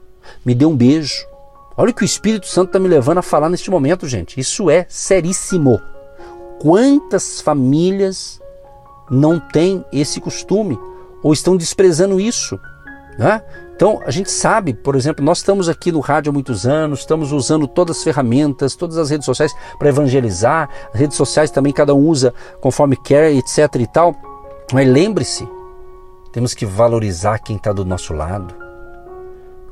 me 0.45 0.55
dê 0.55 0.65
um 0.65 0.75
beijo, 0.75 1.25
Olha 1.75 1.89
o 1.89 1.93
que 1.93 2.03
o 2.03 2.05
Espírito 2.05 2.47
Santo 2.47 2.67
está 2.67 2.79
me 2.79 2.87
levando 2.87 3.17
a 3.17 3.23
falar 3.23 3.49
neste 3.49 3.71
momento, 3.71 4.07
gente. 4.07 4.39
Isso 4.39 4.69
é 4.69 4.85
seríssimo. 4.87 5.81
Quantas 6.59 7.41
famílias 7.41 8.39
não 9.09 9.39
têm 9.39 9.83
esse 9.91 10.21
costume 10.21 10.79
ou 11.23 11.33
estão 11.33 11.57
desprezando 11.57 12.19
isso? 12.19 12.59
Né? 13.17 13.41
Então, 13.75 13.99
a 14.05 14.11
gente 14.11 14.29
sabe, 14.29 14.73
por 14.73 14.95
exemplo, 14.95 15.25
nós 15.25 15.39
estamos 15.39 15.67
aqui 15.67 15.91
no 15.91 15.99
rádio 15.99 16.29
há 16.29 16.33
muitos 16.33 16.65
anos, 16.65 16.99
estamos 16.99 17.31
usando 17.31 17.67
todas 17.67 17.97
as 17.97 18.03
ferramentas, 18.03 18.75
todas 18.75 18.97
as 18.97 19.09
redes 19.09 19.25
sociais 19.25 19.53
para 19.79 19.89
evangelizar. 19.89 20.69
As 20.93 20.99
redes 20.99 21.17
sociais 21.17 21.49
também 21.49 21.73
cada 21.73 21.93
um 21.93 22.07
usa 22.07 22.33
conforme 22.61 22.95
quer, 22.95 23.33
etc 23.33 23.75
e 23.79 23.87
tal. 23.87 24.15
Mas 24.71 24.87
lembre-se, 24.87 25.47
temos 26.31 26.53
que 26.53 26.65
valorizar 26.65 27.39
quem 27.39 27.55
está 27.55 27.73
do 27.73 27.83
nosso 27.83 28.13
lado. 28.13 28.53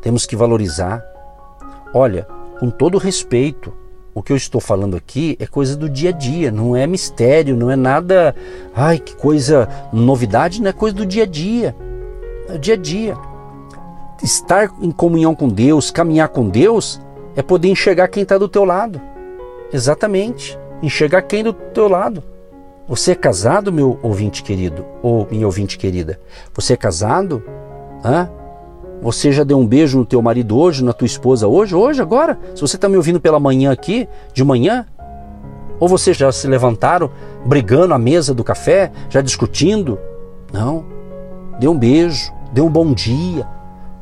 Temos 0.01 0.25
que 0.25 0.35
valorizar 0.35 1.03
Olha, 1.93 2.27
com 2.59 2.69
todo 2.69 2.97
respeito, 2.97 3.73
o 4.13 4.21
que 4.21 4.31
eu 4.31 4.37
estou 4.37 4.59
falando 4.59 4.95
aqui 4.95 5.37
é 5.39 5.47
coisa 5.47 5.75
do 5.75 5.89
dia 5.89 6.09
a 6.09 6.13
dia, 6.13 6.51
não 6.51 6.75
é 6.75 6.85
mistério, 6.85 7.55
não 7.55 7.71
é 7.71 7.75
nada, 7.75 8.35
ai, 8.75 8.99
que 8.99 9.15
coisa, 9.15 9.67
novidade, 9.91 10.61
não 10.61 10.69
é 10.69 10.73
coisa 10.73 10.95
do 10.95 11.05
dia 11.05 11.23
a 11.23 11.25
dia. 11.25 11.75
É 12.49 12.55
o 12.55 12.59
dia 12.59 12.73
a 12.73 12.77
dia. 12.77 13.17
Estar 14.21 14.69
em 14.81 14.91
comunhão 14.91 15.33
com 15.33 15.47
Deus, 15.47 15.89
caminhar 15.89 16.29
com 16.29 16.47
Deus, 16.47 17.01
é 17.35 17.41
poder 17.41 17.69
enxergar 17.69 18.07
quem 18.09 18.23
está 18.23 18.37
do 18.37 18.49
teu 18.49 18.65
lado. 18.65 19.01
Exatamente. 19.71 20.59
Enxergar 20.83 21.21
quem 21.23 21.43
do 21.43 21.53
teu 21.53 21.87
lado. 21.87 22.23
Você 22.87 23.11
é 23.11 23.15
casado, 23.15 23.71
meu 23.71 23.97
ouvinte 24.03 24.43
querido, 24.43 24.85
ou 25.01 25.25
minha 25.31 25.45
ouvinte 25.45 25.77
querida? 25.77 26.19
Você 26.53 26.73
é 26.73 26.77
casado? 26.77 27.41
Hã? 28.03 28.29
Você 29.01 29.31
já 29.31 29.43
deu 29.43 29.57
um 29.57 29.65
beijo 29.65 29.97
no 29.97 30.05
teu 30.05 30.21
marido 30.21 30.57
hoje, 30.57 30.83
na 30.83 30.93
tua 30.93 31.07
esposa 31.07 31.47
hoje, 31.47 31.73
hoje, 31.73 32.01
agora? 32.01 32.37
Se 32.53 32.61
você 32.61 32.75
está 32.75 32.87
me 32.87 32.97
ouvindo 32.97 33.19
pela 33.19 33.39
manhã 33.39 33.71
aqui, 33.71 34.07
de 34.31 34.43
manhã, 34.43 34.85
ou 35.79 35.87
vocês 35.87 36.15
já 36.15 36.31
se 36.31 36.47
levantaram 36.47 37.09
brigando 37.43 37.95
à 37.95 37.97
mesa 37.97 38.31
do 38.35 38.43
café, 38.43 38.91
já 39.09 39.19
discutindo? 39.19 39.97
Não. 40.53 40.85
Dê 41.59 41.67
um 41.67 41.77
beijo, 41.77 42.31
dê 42.53 42.61
um 42.61 42.69
bom 42.69 42.93
dia. 42.93 43.47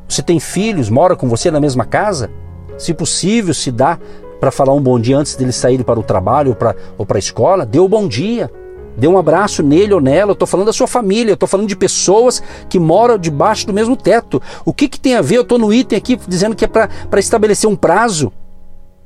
Você 0.07 0.21
tem 0.21 0.37
filhos, 0.37 0.89
mora 0.89 1.15
com 1.15 1.29
você 1.29 1.49
na 1.49 1.61
mesma 1.61 1.85
casa? 1.85 2.29
Se 2.77 2.93
possível, 2.93 3.53
se 3.53 3.71
dá 3.71 3.97
para 4.39 4.51
falar 4.51 4.73
um 4.73 4.81
bom 4.81 4.99
dia 4.99 5.17
antes 5.17 5.35
deles 5.37 5.55
saírem 5.55 5.85
para 5.85 5.99
o 5.99 6.03
trabalho 6.03 6.57
ou 6.97 7.05
para 7.05 7.17
a 7.17 7.19
escola, 7.19 7.65
dê 7.65 7.79
o 7.79 7.85
um 7.85 7.89
bom 7.89 8.05
dia. 8.05 8.51
Dê 8.99 9.07
um 9.07 9.17
abraço 9.17 9.63
nele 9.63 9.93
ou 9.93 10.01
nela. 10.01 10.31
Eu 10.31 10.33
estou 10.33 10.47
falando 10.47 10.67
da 10.67 10.73
sua 10.73 10.87
família, 10.87 11.31
eu 11.31 11.35
estou 11.35 11.47
falando 11.47 11.67
de 11.67 11.75
pessoas 11.75 12.43
que 12.67 12.77
moram 12.77 13.17
debaixo 13.17 13.65
do 13.65 13.73
mesmo 13.73 13.95
teto. 13.95 14.41
O 14.65 14.73
que, 14.73 14.89
que 14.89 14.99
tem 14.99 15.15
a 15.15 15.21
ver? 15.21 15.37
Eu 15.37 15.41
estou 15.43 15.57
no 15.57 15.73
item 15.73 15.97
aqui 15.97 16.19
dizendo 16.27 16.55
que 16.55 16.65
é 16.65 16.67
para 16.67 17.19
estabelecer 17.19 17.69
um 17.69 17.75
prazo. 17.75 18.31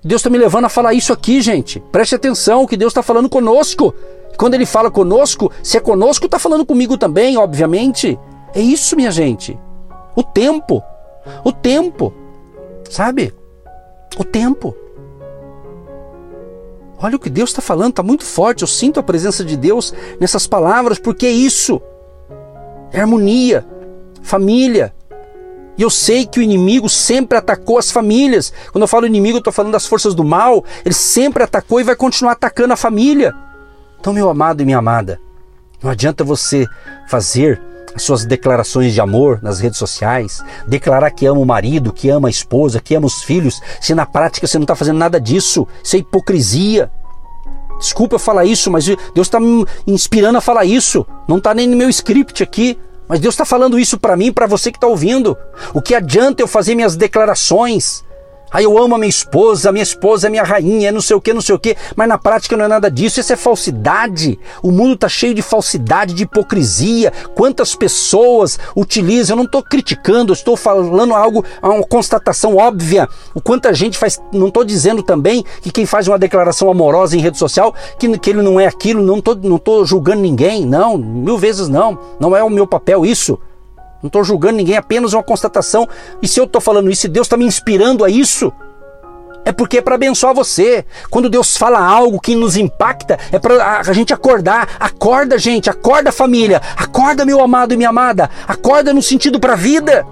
Deus 0.04 0.20
está 0.20 0.30
me 0.30 0.38
levando 0.38 0.66
a 0.66 0.70
falar 0.70 0.94
isso 0.94 1.14
aqui, 1.14 1.42
gente. 1.42 1.80
Preste 1.92 2.16
atenção 2.16 2.66
que 2.66 2.76
Deus 2.76 2.92
está 2.92 3.04
falando 3.04 3.30
conosco. 3.30 3.94
Quando 4.36 4.56
Ele 4.56 4.66
fala 4.66 4.90
conosco, 4.90 5.52
se 5.62 5.78
é 5.78 5.80
conosco, 5.80 6.26
está 6.26 6.40
falando 6.40 6.66
comigo 6.66 6.98
também, 6.98 7.38
obviamente. 7.38 8.20
É 8.54 8.60
isso, 8.60 8.96
minha 8.96 9.12
gente. 9.12 9.58
O 10.16 10.24
tempo. 10.24 10.84
O 11.44 11.52
tempo. 11.52 12.12
Sabe? 12.90 13.32
O 14.18 14.24
tempo. 14.24 14.76
Olha 17.04 17.18
o 17.18 17.20
que 17.20 17.30
Deus 17.30 17.50
está 17.50 17.62
falando, 17.62 17.90
está 17.90 18.02
muito 18.02 18.24
forte. 18.24 18.62
Eu 18.62 18.68
sinto 18.68 18.98
a 18.98 19.04
presença 19.04 19.44
de 19.44 19.58
Deus 19.58 19.94
nessas 20.22 20.48
palavras, 20.48 20.98
porque 20.98 21.26
é 21.26 21.32
isso. 21.32 21.82
É 22.94 23.02
harmonia, 23.02 23.66
família. 24.22 24.96
E 25.78 25.82
eu 25.82 25.90
sei 25.90 26.26
que 26.26 26.40
o 26.40 26.42
inimigo 26.42 26.88
sempre 26.88 27.38
atacou 27.38 27.78
as 27.78 27.92
famílias. 27.92 28.54
Quando 28.72 28.84
eu 28.84 28.88
falo 28.88 29.06
inimigo, 29.06 29.36
eu 29.36 29.40
estou 29.40 29.52
falando 29.52 29.74
das 29.74 29.86
forças 29.86 30.16
do 30.16 30.24
mal. 30.24 30.64
Ele 30.86 30.94
sempre 30.94 31.44
atacou 31.44 31.82
e 31.82 31.84
vai 31.84 31.94
continuar 31.94 32.32
atacando 32.32 32.72
a 32.72 32.78
família. 32.78 33.36
Então, 34.00 34.14
meu 34.14 34.30
amado 34.30 34.62
e 34.62 34.66
minha 34.66 34.78
amada, 34.78 35.20
não 35.82 35.92
adianta 35.92 36.24
você 36.24 36.66
fazer 37.10 37.62
suas 37.98 38.26
declarações 38.26 38.94
de 38.94 39.02
amor 39.02 39.40
nas 39.42 39.60
redes 39.60 39.78
sociais, 39.78 40.44
declarar 40.68 41.12
que 41.12 41.26
ama 41.26 41.40
o 41.40 41.46
marido, 41.46 41.94
que 41.94 42.10
ama 42.10 42.28
a 42.28 42.32
esposa, 42.32 42.80
que 42.80 42.96
ama 42.96 43.08
os 43.08 43.24
filhos, 43.24 43.62
se 43.80 43.94
na 43.94 44.06
prática 44.06 44.48
você 44.48 44.58
não 44.58 44.64
está 44.64 44.76
fazendo 44.76 44.98
nada 44.98 45.20
disso, 45.20 45.68
isso 45.84 45.96
é 45.96 46.00
hipocrisia. 46.00 46.92
Desculpa 47.80 48.16
eu 48.16 48.20
falar 48.20 48.46
isso, 48.46 48.72
mas 48.72 48.86
Deus 48.86 49.28
está 49.28 49.40
me 49.40 49.66
inspirando 49.86 50.38
a 50.38 50.42
falar 50.42 50.64
isso. 50.64 51.06
Não 51.28 51.38
está 51.38 51.54
nem 51.54 51.68
no 51.68 51.76
meu 51.76 51.90
script 51.90 52.42
aqui, 52.42 52.78
mas 53.08 53.20
Deus 53.20 53.34
está 53.34 53.44
falando 53.44 53.78
isso 53.78 54.00
para 54.00 54.16
mim, 54.16 54.32
para 54.32 54.48
você 54.48 54.72
que 54.72 54.78
está 54.78 54.88
ouvindo. 54.88 55.38
O 55.74 55.82
que 55.82 55.94
adianta 55.94 56.42
eu 56.42 56.48
fazer 56.48 56.76
minhas 56.76 56.96
declarações? 56.96 58.04
Aí 58.54 58.66
eu 58.66 58.78
amo 58.78 58.94
a 58.94 58.98
minha 59.00 59.10
esposa, 59.10 59.70
a 59.70 59.72
minha 59.72 59.82
esposa 59.82 60.28
é 60.28 60.30
minha 60.30 60.44
rainha, 60.44 60.92
não 60.92 61.02
sei 61.02 61.16
o 61.16 61.22
que, 61.22 61.34
não 61.34 61.42
sei 61.42 61.56
o 61.56 61.60
que, 61.60 61.76
mas 61.96 62.08
na 62.08 62.20
prática 62.20 62.56
não 62.56 62.66
é 62.66 62.68
nada 62.68 62.92
disso, 62.92 63.20
isso 63.20 63.34
é 63.34 63.36
falsidade. 63.36 64.40
O 64.62 64.72
mundo 64.72 64.94
está 64.94 65.10
cheio 65.10 65.34
de 65.34 65.42
falsidade, 65.42 66.14
de 66.14 66.24
hipocrisia. 66.24 67.12
Quantas 67.34 67.74
pessoas 67.74 68.60
utilizam, 68.76 69.34
eu 69.34 69.38
não 69.38 69.46
estou 69.46 69.64
criticando, 69.64 70.32
eu 70.32 70.36
estou 70.36 70.56
falando 70.56 71.16
algo, 71.16 71.44
uma 71.64 71.84
constatação 71.84 72.56
óbvia. 72.56 73.10
O 73.34 73.42
quanta 73.42 73.74
gente 73.74 73.98
faz, 73.98 74.22
não 74.32 74.50
estou 74.50 74.64
dizendo 74.64 75.02
também 75.02 75.44
que 75.62 75.72
quem 75.72 75.88
faz 75.88 76.08
uma 76.08 76.20
declaração 76.20 76.70
amorosa 76.70 77.18
em 77.18 77.22
rede 77.22 77.40
social, 77.40 77.74
que, 77.98 78.18
que 78.20 78.30
ele 78.30 78.44
não 78.44 78.60
é 78.60 78.68
aquilo, 78.68 79.02
não 79.02 79.18
estou 79.18 79.34
não 79.36 79.58
tô 79.58 79.84
julgando 79.84 80.22
ninguém, 80.22 80.64
não, 80.64 80.96
mil 80.96 81.40
vezes 81.40 81.68
não, 81.68 81.98
não 82.20 82.36
é 82.36 82.44
o 82.44 82.50
meu 82.50 82.68
papel 82.68 83.04
isso. 83.04 83.40
Não 84.04 84.08
estou 84.08 84.22
julgando 84.22 84.58
ninguém, 84.58 84.76
apenas 84.76 85.14
uma 85.14 85.24
constatação. 85.24 85.88
E 86.22 86.28
se 86.28 86.38
eu 86.38 86.44
estou 86.44 86.60
falando 86.60 86.92
isso 86.92 87.06
e 87.06 87.10
Deus 87.10 87.26
está 87.26 87.38
me 87.38 87.46
inspirando 87.46 88.04
a 88.04 88.10
isso, 88.10 88.52
é 89.46 89.52
porque 89.54 89.78
é 89.78 89.82
para 89.82 89.96
abençoar 89.96 90.34
você. 90.34 90.86
Quando 91.10 91.30
Deus 91.30 91.56
fala 91.56 91.80
algo 91.80 92.20
que 92.20 92.36
nos 92.36 92.58
impacta, 92.58 93.18
é 93.32 93.40
para 93.40 93.80
a 93.80 93.94
gente 93.94 94.14
acordar. 94.14 94.76
Acorda, 94.78 95.38
gente, 95.38 95.70
acorda, 95.70 96.12
família. 96.12 96.62
Acorda, 96.76 97.26
meu 97.26 97.40
amado 97.42 97.74
e 97.74 97.78
minha 97.78 97.90
amada. 97.90 98.30
Acorda 98.46 98.94
no 98.94 99.02
sentido 99.02 99.40
para 99.40 99.54
a 99.54 99.56
vida. 99.58 100.06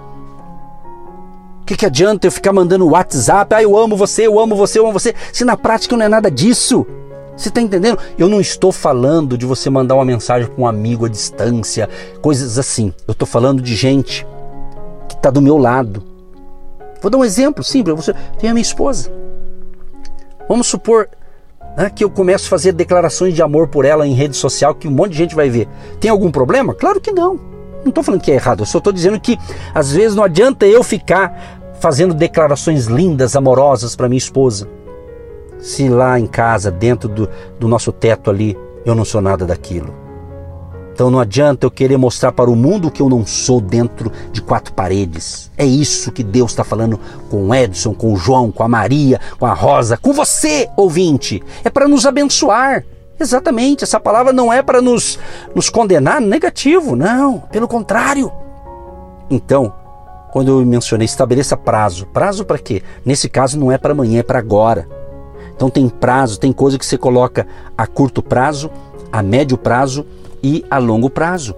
O 1.62 1.66
que, 1.66 1.76
que 1.76 1.86
adianta 1.86 2.28
eu 2.28 2.32
ficar 2.32 2.54
mandando 2.54 2.88
WhatsApp? 2.88 3.56
Ah, 3.56 3.62
eu 3.62 3.78
amo 3.78 3.98
você, 3.98 4.26
eu 4.26 4.40
amo 4.40 4.56
você, 4.56 4.80
eu 4.80 4.84
amo 4.84 4.94
você. 4.94 5.14
Se 5.34 5.44
na 5.44 5.58
prática 5.58 5.98
não 5.98 6.06
é 6.06 6.10
nada 6.10 6.32
disso. 6.32 6.88
Você 7.42 7.50
está 7.50 7.60
entendendo? 7.60 7.98
Eu 8.20 8.30
não 8.30 8.40
estou 8.40 8.72
falando 8.72 9.36
de 9.36 9.48
você 9.48 9.68
mandar 9.68 9.96
uma 9.96 10.06
mensagem 10.06 10.48
para 10.48 10.62
um 10.62 10.68
amigo 10.68 11.08
à 11.08 11.10
distância, 11.10 11.90
coisas 12.22 12.60
assim. 12.60 12.94
Eu 13.08 13.14
estou 13.14 13.28
falando 13.28 13.64
de 13.64 13.76
gente 13.76 14.28
que 15.10 15.16
está 15.16 15.32
do 15.32 15.42
meu 15.42 15.58
lado. 15.58 16.04
Vou 17.02 17.10
dar 17.10 17.18
um 17.18 17.26
exemplo 17.26 17.64
simples. 17.64 17.96
Você 17.96 18.14
tem 18.38 18.52
a 18.52 18.54
minha 18.54 18.62
esposa. 18.62 19.12
Vamos 20.48 20.68
supor 20.68 21.10
né, 21.76 21.90
que 21.90 22.04
eu 22.04 22.12
começo 22.12 22.46
a 22.46 22.50
fazer 22.50 22.74
declarações 22.74 23.34
de 23.34 23.42
amor 23.42 23.70
por 23.70 23.86
ela 23.86 24.06
em 24.06 24.14
rede 24.14 24.38
social 24.38 24.76
que 24.76 24.88
um 24.88 24.92
monte 24.92 25.14
de 25.14 25.18
gente 25.18 25.34
vai 25.34 25.50
ver. 25.50 25.68
Tem 26.00 26.12
algum 26.12 26.30
problema? 26.30 26.76
Claro 26.76 27.02
que 27.02 27.12
não. 27.12 27.40
Não 27.82 27.90
estou 27.90 28.04
falando 28.04 28.22
que 28.22 28.30
é 28.30 28.36
errado. 28.36 28.62
Eu 28.62 28.68
só 28.68 28.78
estou 28.78 28.94
dizendo 28.94 29.20
que 29.20 29.36
às 29.74 29.92
vezes 29.92 30.16
não 30.16 30.24
adianta 30.24 30.68
eu 30.68 30.84
ficar 30.84 31.74
fazendo 31.80 32.14
declarações 32.14 32.86
lindas, 32.86 33.36
amorosas 33.36 33.96
para 33.96 34.08
minha 34.08 34.20
esposa 34.20 34.68
se 35.62 35.88
lá 35.88 36.20
em 36.20 36.28
casa, 36.28 36.72
dentro 36.72 37.08
do, 37.08 37.30
do 37.60 37.68
nosso 37.68 37.92
teto 37.92 38.30
ali, 38.30 38.58
eu 38.84 38.96
não 38.96 39.06
sou 39.06 39.22
nada 39.22 39.46
daquilo. 39.46 40.02
Então 40.94 41.10
não 41.10 41.20
adianta 41.20 41.66
eu 41.66 41.72
querer 41.72 41.98
mostrar 41.98 42.32
para 42.32 42.50
o 42.50 42.56
mundo 42.56 42.92
que 42.92 43.02
eu 43.02 43.10
não 43.10 43.26
sou 43.26 43.62
dentro 43.62 44.12
de 44.32 44.42
quatro 44.42 44.74
paredes. 44.74 45.50
É 45.58 45.66
isso 45.66 46.12
que 46.12 46.24
Deus 46.24 46.52
está 46.52 46.64
falando 46.64 47.00
com 47.30 47.48
o 47.48 47.56
Edson, 47.56 47.94
com 47.94 48.14
o 48.14 48.18
João, 48.18 48.52
com 48.52 48.64
a 48.64 48.68
Maria, 48.68 49.20
com 49.40 49.46
a 49.46 49.54
Rosa, 49.54 49.98
com 49.98 50.12
você, 50.12 50.70
ouvinte. 50.76 51.42
É 51.64 51.70
para 51.70 51.88
nos 51.88 52.06
abençoar. 52.06 52.84
Exatamente, 53.20 53.84
essa 53.84 54.00
palavra 54.00 54.34
não 54.34 54.52
é 54.52 54.64
para 54.64 54.82
nos, 54.82 55.20
nos 55.54 55.70
condenar 55.70 56.20
negativo, 56.20 56.96
não, 56.96 57.40
pelo 57.52 57.68
contrário. 57.68 58.32
Então, 59.30 59.72
quando 60.32 60.48
eu 60.48 60.66
mencionei 60.66 61.06
estabeleça 61.06 61.56
prazo, 61.56 62.08
prazo 62.08 62.44
para 62.44 62.58
quê? 62.58 62.82
Nesse 63.06 63.30
caso 63.30 63.60
não 63.60 63.72
é 63.72 63.78
para 63.78 63.92
amanhã, 63.92 64.20
é 64.20 64.24
para 64.24 64.40
agora. 64.40 65.01
Então 65.62 65.70
tem 65.70 65.88
prazo, 65.88 66.40
tem 66.40 66.52
coisa 66.52 66.80
que 66.80 66.84
você 66.84 66.98
coloca 66.98 67.46
a 67.78 67.86
curto 67.86 68.24
prazo, 68.24 68.72
a 69.12 69.22
médio 69.22 69.60
prazo 69.60 70.04
e 70.42 70.66
a 70.72 70.80
longo 70.80 71.08
prazo. 71.08 71.54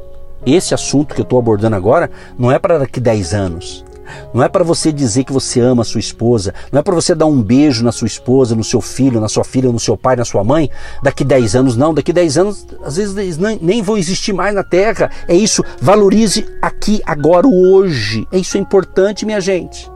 Esse 0.46 0.74
assunto 0.74 1.16
que 1.16 1.22
eu 1.22 1.24
estou 1.24 1.40
abordando 1.40 1.78
agora 1.78 2.12
não 2.38 2.52
é 2.52 2.60
para 2.60 2.80
daqui 2.80 3.00
10 3.00 3.34
anos. 3.34 3.86
Não 4.34 4.44
é 4.44 4.50
para 4.50 4.62
você 4.62 4.92
dizer 4.92 5.24
que 5.24 5.32
você 5.32 5.62
ama 5.62 5.84
a 5.84 5.86
sua 5.86 6.02
esposa, 6.02 6.54
não 6.70 6.82
é 6.82 6.84
para 6.84 6.94
você 6.94 7.16
dar 7.16 7.28
um 7.28 7.42
beijo 7.42 7.82
na 7.82 7.94
sua 7.94 8.06
esposa, 8.06 8.54
no 8.54 8.64
seu 8.66 8.82
filho, 8.82 9.22
na 9.22 9.30
sua 9.30 9.46
filha, 9.46 9.72
no 9.72 9.80
seu 9.80 9.96
pai, 9.96 10.18
na 10.18 10.26
sua 10.26 10.44
mãe, 10.44 10.70
daqui 11.02 11.24
10 11.24 11.56
anos, 11.56 11.78
não. 11.78 11.94
Daqui 11.94 12.12
10 12.12 12.38
anos, 12.38 12.68
às 12.84 12.98
vezes 12.98 13.16
eles 13.16 13.38
nem 13.38 13.82
vão 13.82 13.98
existir 13.98 14.34
mais 14.34 14.54
na 14.54 14.66
Terra. 14.66 15.10
É 15.30 15.34
isso, 15.34 15.64
valorize 15.80 16.46
aqui, 16.62 17.02
agora, 17.06 17.48
hoje. 17.48 18.28
É 18.34 18.38
isso 18.38 18.58
é 18.58 18.60
importante, 18.60 19.26
minha 19.26 19.40
gente. 19.40 19.90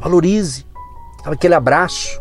Valorize. 0.00 0.64
Aquele 1.24 1.56
abraço, 1.56 2.20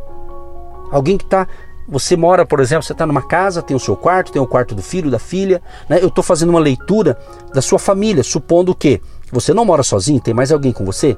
Alguém 0.91 1.17
que 1.17 1.23
está. 1.23 1.47
Você 1.89 2.17
mora, 2.17 2.45
por 2.45 2.59
exemplo, 2.59 2.83
você 2.83 2.91
está 2.91 3.05
numa 3.05 3.21
casa, 3.21 3.61
tem 3.61 3.75
o 3.75 3.79
seu 3.79 3.95
quarto, 3.95 4.31
tem 4.31 4.41
o 4.41 4.47
quarto 4.47 4.75
do 4.75 4.81
filho, 4.81 5.09
da 5.09 5.19
filha. 5.19 5.61
Né? 5.87 5.99
Eu 6.01 6.09
estou 6.09 6.23
fazendo 6.23 6.49
uma 6.49 6.59
leitura 6.59 7.17
da 7.53 7.61
sua 7.61 7.79
família, 7.79 8.23
supondo 8.23 8.75
que 8.75 9.01
você 9.31 9.53
não 9.53 9.63
mora 9.63 9.83
sozinho, 9.83 10.19
tem 10.19 10.33
mais 10.33 10.51
alguém 10.51 10.73
com 10.73 10.83
você. 10.83 11.17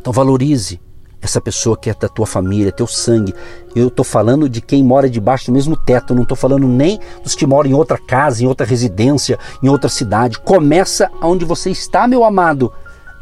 Então 0.00 0.12
valorize 0.12 0.80
essa 1.20 1.40
pessoa 1.40 1.76
que 1.76 1.90
é 1.90 1.94
da 1.94 2.08
tua 2.08 2.26
família, 2.26 2.72
teu 2.72 2.86
sangue. 2.86 3.34
Eu 3.74 3.88
estou 3.88 4.04
falando 4.04 4.48
de 4.48 4.60
quem 4.60 4.82
mora 4.82 5.10
debaixo 5.10 5.46
do 5.46 5.52
mesmo 5.52 5.76
teto, 5.76 6.14
não 6.14 6.22
estou 6.22 6.36
falando 6.36 6.66
nem 6.66 6.98
dos 7.22 7.34
que 7.34 7.46
moram 7.46 7.70
em 7.70 7.74
outra 7.74 7.98
casa, 7.98 8.42
em 8.42 8.46
outra 8.46 8.66
residência, 8.66 9.38
em 9.62 9.68
outra 9.68 9.88
cidade. 9.88 10.38
Começa 10.40 11.10
onde 11.22 11.44
você 11.44 11.70
está, 11.70 12.06
meu 12.06 12.24
amado 12.24 12.72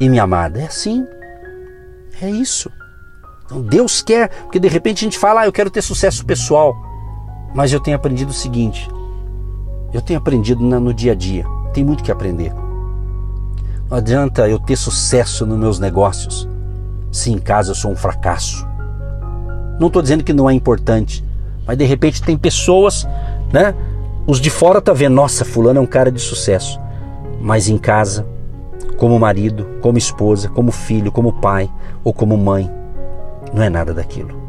e 0.00 0.08
minha 0.08 0.22
amada. 0.22 0.60
É 0.60 0.66
assim. 0.66 1.06
É 2.20 2.30
isso. 2.30 2.70
Então 3.44 3.60
Deus 3.60 4.02
quer, 4.02 4.28
porque 4.44 4.58
de 4.58 4.68
repente 4.68 4.98
a 4.98 5.06
gente 5.06 5.18
fala, 5.18 5.42
ah, 5.42 5.46
eu 5.46 5.52
quero 5.52 5.70
ter 5.70 5.82
sucesso 5.82 6.24
pessoal. 6.24 6.74
Mas 7.54 7.72
eu 7.72 7.80
tenho 7.80 7.96
aprendido 7.96 8.30
o 8.30 8.34
seguinte: 8.34 8.88
eu 9.92 10.00
tenho 10.00 10.18
aprendido 10.18 10.62
no 10.62 10.92
dia 10.92 11.12
a 11.12 11.14
dia, 11.14 11.44
tem 11.72 11.84
muito 11.84 12.02
que 12.02 12.10
aprender. 12.10 12.52
Não 13.88 13.98
adianta 13.98 14.48
eu 14.48 14.58
ter 14.58 14.76
sucesso 14.76 15.46
nos 15.46 15.58
meus 15.58 15.78
negócios 15.78 16.48
se 17.12 17.30
em 17.30 17.38
casa 17.38 17.70
eu 17.70 17.74
sou 17.76 17.92
um 17.92 17.96
fracasso. 17.96 18.66
Não 19.78 19.86
estou 19.86 20.02
dizendo 20.02 20.24
que 20.24 20.32
não 20.32 20.50
é 20.50 20.52
importante, 20.52 21.24
mas 21.64 21.78
de 21.78 21.84
repente 21.84 22.20
tem 22.20 22.36
pessoas, 22.36 23.06
né? 23.52 23.72
Os 24.26 24.40
de 24.40 24.50
fora 24.50 24.80
tá 24.80 24.92
vendo, 24.92 25.14
nossa, 25.14 25.44
fulano 25.44 25.78
é 25.78 25.82
um 25.82 25.86
cara 25.86 26.10
de 26.10 26.20
sucesso. 26.20 26.80
Mas 27.40 27.68
em 27.68 27.78
casa, 27.78 28.26
como 28.96 29.18
marido, 29.18 29.66
como 29.80 29.96
esposa, 29.96 30.48
como 30.48 30.72
filho, 30.72 31.12
como 31.12 31.40
pai 31.40 31.70
ou 32.02 32.12
como 32.12 32.36
mãe, 32.36 32.68
não 33.54 33.62
é 33.62 33.70
nada 33.70 33.94
daquilo. 33.94 34.42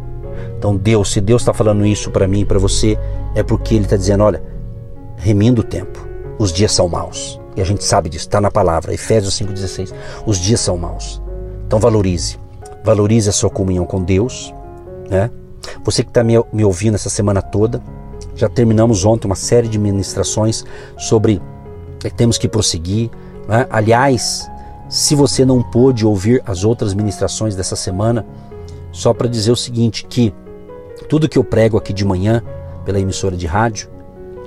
Então 0.57 0.75
Deus, 0.75 1.11
se 1.11 1.21
Deus 1.21 1.43
está 1.43 1.53
falando 1.53 1.85
isso 1.85 2.09
para 2.11 2.27
mim 2.27 2.41
e 2.41 2.45
para 2.45 2.59
você, 2.59 2.97
é 3.35 3.43
porque 3.43 3.75
Ele 3.75 3.85
está 3.85 3.95
dizendo, 3.95 4.23
olha, 4.23 4.43
remindo 5.15 5.61
o 5.61 5.63
tempo, 5.63 6.05
os 6.39 6.51
dias 6.51 6.71
são 6.71 6.89
maus. 6.89 7.39
E 7.55 7.61
a 7.61 7.63
gente 7.63 7.83
sabe 7.83 8.09
disso, 8.09 8.25
está 8.25 8.41
na 8.41 8.51
palavra, 8.51 8.93
Efésios 8.93 9.39
5,16. 9.39 9.93
Os 10.25 10.37
dias 10.37 10.59
são 10.59 10.77
maus. 10.77 11.21
Então 11.65 11.79
valorize. 11.79 12.37
Valorize 12.83 13.29
a 13.29 13.33
sua 13.33 13.49
comunhão 13.49 13.85
com 13.85 14.03
Deus. 14.03 14.53
Né? 15.09 15.29
Você 15.83 16.03
que 16.03 16.09
está 16.09 16.23
me, 16.23 16.33
me 16.51 16.65
ouvindo 16.65 16.95
essa 16.95 17.09
semana 17.09 17.41
toda, 17.41 17.81
já 18.35 18.49
terminamos 18.49 19.05
ontem 19.05 19.27
uma 19.27 19.35
série 19.35 19.67
de 19.67 19.79
ministrações 19.79 20.65
sobre 20.97 21.41
que 21.99 22.09
temos 22.09 22.37
que 22.37 22.47
prosseguir. 22.47 23.09
Né? 23.47 23.65
Aliás, 23.69 24.49
se 24.89 25.15
você 25.15 25.45
não 25.45 25.63
pôde 25.63 26.05
ouvir 26.05 26.43
as 26.45 26.63
outras 26.63 26.93
ministrações 26.93 27.55
dessa 27.55 27.75
semana, 27.75 28.25
só 28.95 29.13
para 29.13 29.27
dizer 29.27 29.51
o 29.51 29.57
seguinte, 29.57 30.05
que 30.07 30.33
tudo 31.09 31.27
que 31.27 31.37
eu 31.37 31.43
prego 31.43 31.77
aqui 31.77 31.91
de 31.91 32.05
manhã 32.05 32.41
pela 32.85 32.97
emissora 32.97 33.35
de 33.35 33.45
rádio, 33.45 33.89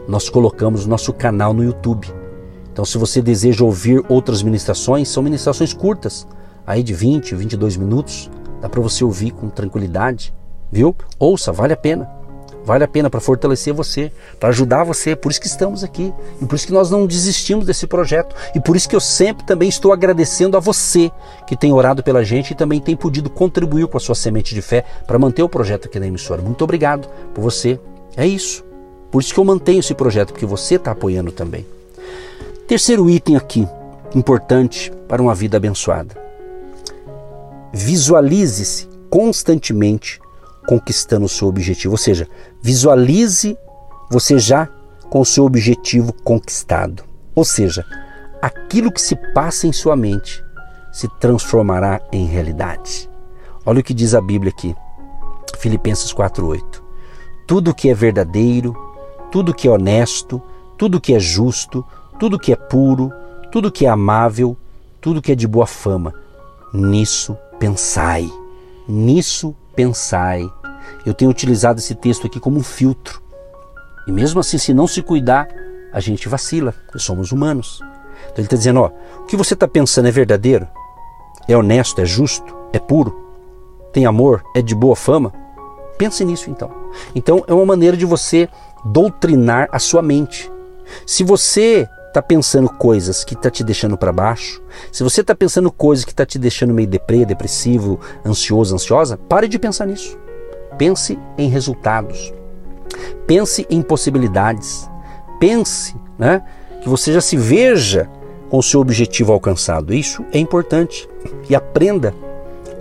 nós 0.08 0.30
colocamos 0.30 0.84
no 0.84 0.90
nosso 0.90 1.12
canal 1.12 1.52
no 1.52 1.62
YouTube. 1.62 2.08
Então, 2.72 2.82
se 2.82 2.96
você 2.96 3.20
deseja 3.20 3.62
ouvir 3.62 4.02
outras 4.08 4.42
ministrações, 4.42 5.10
são 5.10 5.22
ministrações 5.22 5.74
curtas, 5.74 6.26
aí 6.66 6.82
de 6.82 6.94
20, 6.94 7.34
22 7.34 7.76
minutos, 7.76 8.30
dá 8.58 8.70
para 8.70 8.80
você 8.80 9.04
ouvir 9.04 9.32
com 9.32 9.50
tranquilidade, 9.50 10.34
viu? 10.72 10.96
Ouça, 11.18 11.52
vale 11.52 11.74
a 11.74 11.76
pena. 11.76 12.10
Vale 12.68 12.84
a 12.84 12.88
pena 12.88 13.08
para 13.08 13.18
fortalecer 13.18 13.72
você, 13.72 14.12
para 14.38 14.50
ajudar 14.50 14.84
você. 14.84 15.16
Por 15.16 15.32
isso 15.32 15.40
que 15.40 15.46
estamos 15.46 15.82
aqui. 15.82 16.12
E 16.38 16.44
por 16.44 16.54
isso 16.54 16.66
que 16.66 16.72
nós 16.74 16.90
não 16.90 17.06
desistimos 17.06 17.64
desse 17.64 17.86
projeto. 17.86 18.36
E 18.54 18.60
por 18.60 18.76
isso 18.76 18.86
que 18.86 18.94
eu 18.94 19.00
sempre 19.00 19.46
também 19.46 19.70
estou 19.70 19.90
agradecendo 19.90 20.54
a 20.54 20.60
você 20.60 21.10
que 21.46 21.56
tem 21.56 21.72
orado 21.72 22.02
pela 22.02 22.22
gente 22.22 22.50
e 22.50 22.54
também 22.54 22.78
tem 22.78 22.94
podido 22.94 23.30
contribuir 23.30 23.86
com 23.86 23.96
a 23.96 24.00
sua 24.00 24.14
semente 24.14 24.54
de 24.54 24.60
fé 24.60 24.84
para 25.06 25.18
manter 25.18 25.42
o 25.42 25.48
projeto 25.48 25.88
aqui 25.88 25.98
na 25.98 26.08
emissora. 26.08 26.42
Muito 26.42 26.62
obrigado 26.62 27.08
por 27.32 27.40
você. 27.40 27.80
É 28.14 28.26
isso. 28.26 28.62
Por 29.10 29.22
isso 29.22 29.32
que 29.32 29.40
eu 29.40 29.44
mantenho 29.44 29.80
esse 29.80 29.94
projeto, 29.94 30.34
porque 30.34 30.44
você 30.44 30.74
está 30.74 30.90
apoiando 30.90 31.32
também. 31.32 31.64
Terceiro 32.66 33.08
item 33.08 33.34
aqui, 33.34 33.66
importante 34.14 34.92
para 35.08 35.22
uma 35.22 35.34
vida 35.34 35.56
abençoada. 35.56 36.14
Visualize-se 37.72 38.86
constantemente 39.08 40.20
conquistando 40.68 41.24
o 41.24 41.28
seu 41.30 41.48
objetivo. 41.48 41.94
Ou 41.94 41.98
seja, 41.98 42.28
visualize 42.60 43.56
você 44.10 44.38
já 44.38 44.68
com 45.08 45.20
o 45.20 45.24
seu 45.24 45.46
objetivo 45.46 46.12
conquistado. 46.12 47.02
Ou 47.34 47.42
seja, 47.42 47.86
aquilo 48.42 48.92
que 48.92 49.00
se 49.00 49.16
passa 49.32 49.66
em 49.66 49.72
sua 49.72 49.96
mente 49.96 50.44
se 50.92 51.08
transformará 51.18 52.02
em 52.12 52.26
realidade. 52.26 53.08
Olha 53.64 53.80
o 53.80 53.82
que 53.82 53.94
diz 53.94 54.14
a 54.14 54.20
Bíblia 54.20 54.52
aqui, 54.54 54.76
Filipenses 55.58 56.12
4:8. 56.12 56.82
Tudo 57.46 57.74
que 57.74 57.88
é 57.88 57.94
verdadeiro, 57.94 58.76
tudo 59.32 59.54
que 59.54 59.66
é 59.66 59.70
honesto, 59.70 60.42
tudo 60.76 61.00
que 61.00 61.14
é 61.14 61.18
justo, 61.18 61.82
tudo 62.18 62.38
que 62.38 62.52
é 62.52 62.56
puro, 62.56 63.10
tudo 63.50 63.72
que 63.72 63.86
é 63.86 63.88
amável, 63.88 64.54
tudo 65.00 65.22
que 65.22 65.32
é 65.32 65.34
de 65.34 65.46
boa 65.46 65.66
fama, 65.66 66.12
nisso 66.74 67.38
pensai. 67.58 68.30
Nisso 68.86 69.54
pensai. 69.74 70.50
Eu 71.04 71.14
tenho 71.14 71.30
utilizado 71.30 71.80
esse 71.80 71.94
texto 71.94 72.26
aqui 72.26 72.40
como 72.40 72.58
um 72.58 72.62
filtro. 72.62 73.22
E 74.06 74.12
mesmo 74.12 74.40
assim, 74.40 74.58
se 74.58 74.72
não 74.72 74.86
se 74.86 75.02
cuidar, 75.02 75.48
a 75.92 76.00
gente 76.00 76.28
vacila, 76.28 76.74
porque 76.86 76.98
somos 76.98 77.32
humanos. 77.32 77.80
Então 78.24 78.38
ele 78.38 78.46
está 78.46 78.56
dizendo: 78.56 78.80
ó, 78.80 78.90
o 79.20 79.24
que 79.24 79.36
você 79.36 79.54
está 79.54 79.66
pensando 79.68 80.08
é 80.08 80.10
verdadeiro? 80.10 80.66
É 81.46 81.56
honesto? 81.56 82.00
É 82.00 82.04
justo? 82.04 82.56
É 82.72 82.78
puro? 82.78 83.28
Tem 83.92 84.06
amor? 84.06 84.42
É 84.54 84.60
de 84.60 84.74
boa 84.74 84.94
fama? 84.94 85.32
Pense 85.96 86.24
nisso 86.24 86.50
então. 86.50 86.70
Então 87.14 87.44
é 87.46 87.52
uma 87.52 87.66
maneira 87.66 87.96
de 87.96 88.04
você 88.04 88.48
doutrinar 88.84 89.68
a 89.72 89.78
sua 89.78 90.02
mente. 90.02 90.50
Se 91.06 91.24
você 91.24 91.88
está 92.06 92.22
pensando 92.22 92.68
coisas 92.68 93.24
que 93.24 93.34
está 93.34 93.50
te 93.50 93.62
deixando 93.62 93.96
para 93.96 94.12
baixo, 94.12 94.62
se 94.92 95.02
você 95.02 95.20
está 95.20 95.34
pensando 95.34 95.70
coisas 95.70 96.04
que 96.04 96.12
está 96.12 96.24
te 96.24 96.38
deixando 96.38 96.72
meio 96.72 96.88
deprê, 96.88 97.24
depressivo, 97.24 98.00
ansioso, 98.24 98.74
ansiosa, 98.74 99.16
pare 99.16 99.48
de 99.48 99.58
pensar 99.58 99.86
nisso. 99.86 100.18
Pense 100.76 101.18
em 101.36 101.48
resultados. 101.48 102.32
Pense 103.26 103.66
em 103.70 103.82
possibilidades. 103.82 104.88
Pense 105.40 105.94
né, 106.18 106.42
que 106.82 106.88
você 106.88 107.12
já 107.12 107.20
se 107.20 107.36
veja 107.36 108.08
com 108.48 108.58
o 108.58 108.62
seu 108.62 108.80
objetivo 108.80 109.32
alcançado. 109.32 109.94
Isso 109.94 110.24
é 110.32 110.38
importante. 110.38 111.08
E 111.48 111.54
aprenda 111.54 112.14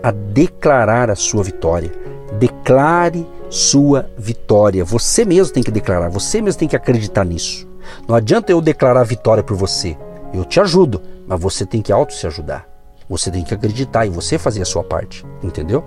a 0.01 0.11
declarar 0.11 1.09
a 1.09 1.15
sua 1.15 1.43
vitória. 1.43 1.91
Declare 2.39 3.27
sua 3.49 4.09
vitória. 4.17 4.83
Você 4.85 5.25
mesmo 5.25 5.53
tem 5.53 5.63
que 5.63 5.71
declarar, 5.71 6.09
você 6.09 6.41
mesmo 6.41 6.59
tem 6.59 6.67
que 6.67 6.75
acreditar 6.75 7.25
nisso. 7.25 7.67
Não 8.07 8.15
adianta 8.15 8.51
eu 8.51 8.61
declarar 8.61 9.03
vitória 9.03 9.43
por 9.43 9.55
você. 9.55 9.97
Eu 10.33 10.43
te 10.43 10.59
ajudo, 10.59 11.01
mas 11.25 11.39
você 11.39 11.65
tem 11.65 11.81
que 11.81 11.91
auto 11.91 12.13
se 12.13 12.27
ajudar. 12.27 12.67
Você 13.09 13.31
tem 13.31 13.43
que 13.43 13.53
acreditar 13.53 14.05
e 14.05 14.09
você 14.09 14.37
fazer 14.37 14.61
a 14.61 14.65
sua 14.65 14.83
parte, 14.83 15.25
entendeu? 15.41 15.83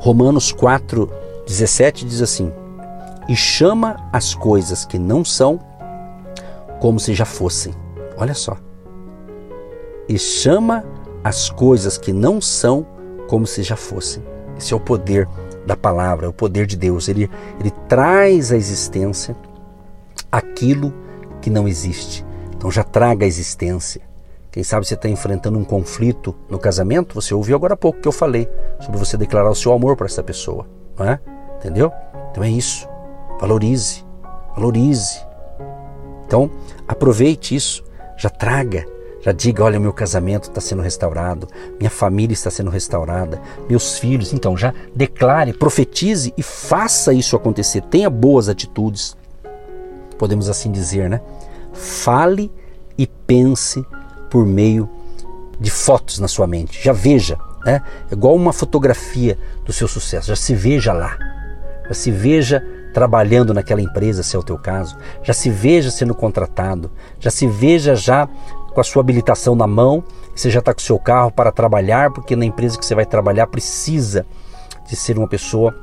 Romanos 0.00 0.52
4, 0.52 1.10
17 1.46 2.04
diz 2.04 2.22
assim: 2.22 2.52
E 3.28 3.34
chama 3.34 3.96
as 4.12 4.34
coisas 4.34 4.84
que 4.84 4.98
não 4.98 5.24
são 5.24 5.58
como 6.80 7.00
se 7.00 7.14
já 7.14 7.24
fossem. 7.24 7.74
Olha 8.16 8.34
só. 8.34 8.56
E 10.08 10.18
chama 10.18 10.84
as 11.22 11.50
coisas 11.50 11.98
que 11.98 12.12
não 12.12 12.40
são 12.40 12.86
como 13.28 13.46
se 13.46 13.62
já 13.62 13.76
fossem. 13.76 14.22
Esse 14.56 14.72
é 14.72 14.76
o 14.76 14.80
poder 14.80 15.28
da 15.66 15.76
palavra, 15.76 16.26
é 16.26 16.28
o 16.28 16.32
poder 16.32 16.66
de 16.66 16.76
Deus. 16.76 17.08
Ele, 17.08 17.28
ele 17.60 17.70
traz 17.88 18.52
à 18.52 18.56
existência 18.56 19.36
aquilo 20.30 20.94
que 21.42 21.50
não 21.50 21.68
existe. 21.68 22.24
Então 22.56 22.70
já 22.70 22.82
traga 22.82 23.24
a 23.24 23.28
existência. 23.28 24.07
Quem 24.58 24.64
sabe 24.64 24.84
você 24.84 24.94
está 24.94 25.08
enfrentando 25.08 25.56
um 25.56 25.62
conflito 25.62 26.34
no 26.48 26.58
casamento, 26.58 27.14
você 27.14 27.32
ouviu 27.32 27.54
agora 27.54 27.74
há 27.74 27.76
pouco 27.76 28.00
que 28.00 28.08
eu 28.08 28.10
falei 28.10 28.48
sobre 28.80 28.98
você 28.98 29.16
declarar 29.16 29.48
o 29.48 29.54
seu 29.54 29.72
amor 29.72 29.94
para 29.94 30.06
essa 30.06 30.20
pessoa, 30.20 30.66
não 30.98 31.08
é? 31.08 31.20
Entendeu? 31.58 31.92
Então 32.32 32.42
é 32.42 32.50
isso. 32.50 32.88
Valorize, 33.40 34.04
valorize. 34.56 35.24
Então 36.26 36.50
aproveite 36.88 37.54
isso, 37.54 37.84
já 38.16 38.28
traga 38.28 38.84
já 39.20 39.30
diga: 39.30 39.62
olha, 39.62 39.78
meu 39.78 39.92
casamento 39.92 40.48
está 40.48 40.60
sendo 40.60 40.82
restaurado, 40.82 41.46
minha 41.78 41.88
família 41.88 42.34
está 42.34 42.50
sendo 42.50 42.68
restaurada, 42.68 43.40
meus 43.70 43.96
filhos. 43.96 44.32
Então, 44.32 44.56
já 44.56 44.74
declare, 44.92 45.52
profetize 45.52 46.34
e 46.36 46.42
faça 46.42 47.12
isso 47.12 47.36
acontecer. 47.36 47.82
Tenha 47.82 48.10
boas 48.10 48.48
atitudes, 48.48 49.16
podemos 50.18 50.48
assim 50.48 50.72
dizer, 50.72 51.08
né? 51.08 51.20
Fale 51.72 52.50
e 52.98 53.06
pense 53.06 53.86
por 54.30 54.46
meio 54.46 54.88
de 55.60 55.70
fotos 55.70 56.18
na 56.18 56.28
sua 56.28 56.46
mente. 56.46 56.82
Já 56.82 56.92
veja, 56.92 57.38
né? 57.64 57.82
É 58.10 58.14
igual 58.14 58.34
uma 58.34 58.52
fotografia 58.52 59.38
do 59.64 59.72
seu 59.72 59.88
sucesso. 59.88 60.28
Já 60.28 60.36
se 60.36 60.54
veja 60.54 60.92
lá. 60.92 61.18
Já 61.88 61.94
se 61.94 62.10
veja 62.10 62.64
trabalhando 62.92 63.52
naquela 63.52 63.80
empresa, 63.80 64.22
se 64.22 64.36
é 64.36 64.38
o 64.38 64.42
teu 64.42 64.58
caso. 64.58 64.96
Já 65.22 65.32
se 65.32 65.50
veja 65.50 65.90
sendo 65.90 66.14
contratado. 66.14 66.90
Já 67.18 67.30
se 67.30 67.46
veja 67.46 67.94
já 67.94 68.28
com 68.74 68.80
a 68.80 68.84
sua 68.84 69.00
habilitação 69.00 69.54
na 69.54 69.66
mão, 69.66 70.04
você 70.34 70.50
já 70.50 70.60
está 70.60 70.72
com 70.72 70.80
o 70.80 70.84
seu 70.84 70.98
carro 70.98 71.32
para 71.32 71.50
trabalhar, 71.50 72.12
porque 72.12 72.36
na 72.36 72.44
empresa 72.44 72.78
que 72.78 72.86
você 72.86 72.94
vai 72.94 73.04
trabalhar 73.04 73.46
precisa 73.48 74.24
de 74.88 74.94
ser 74.94 75.18
uma 75.18 75.26
pessoa 75.26 75.74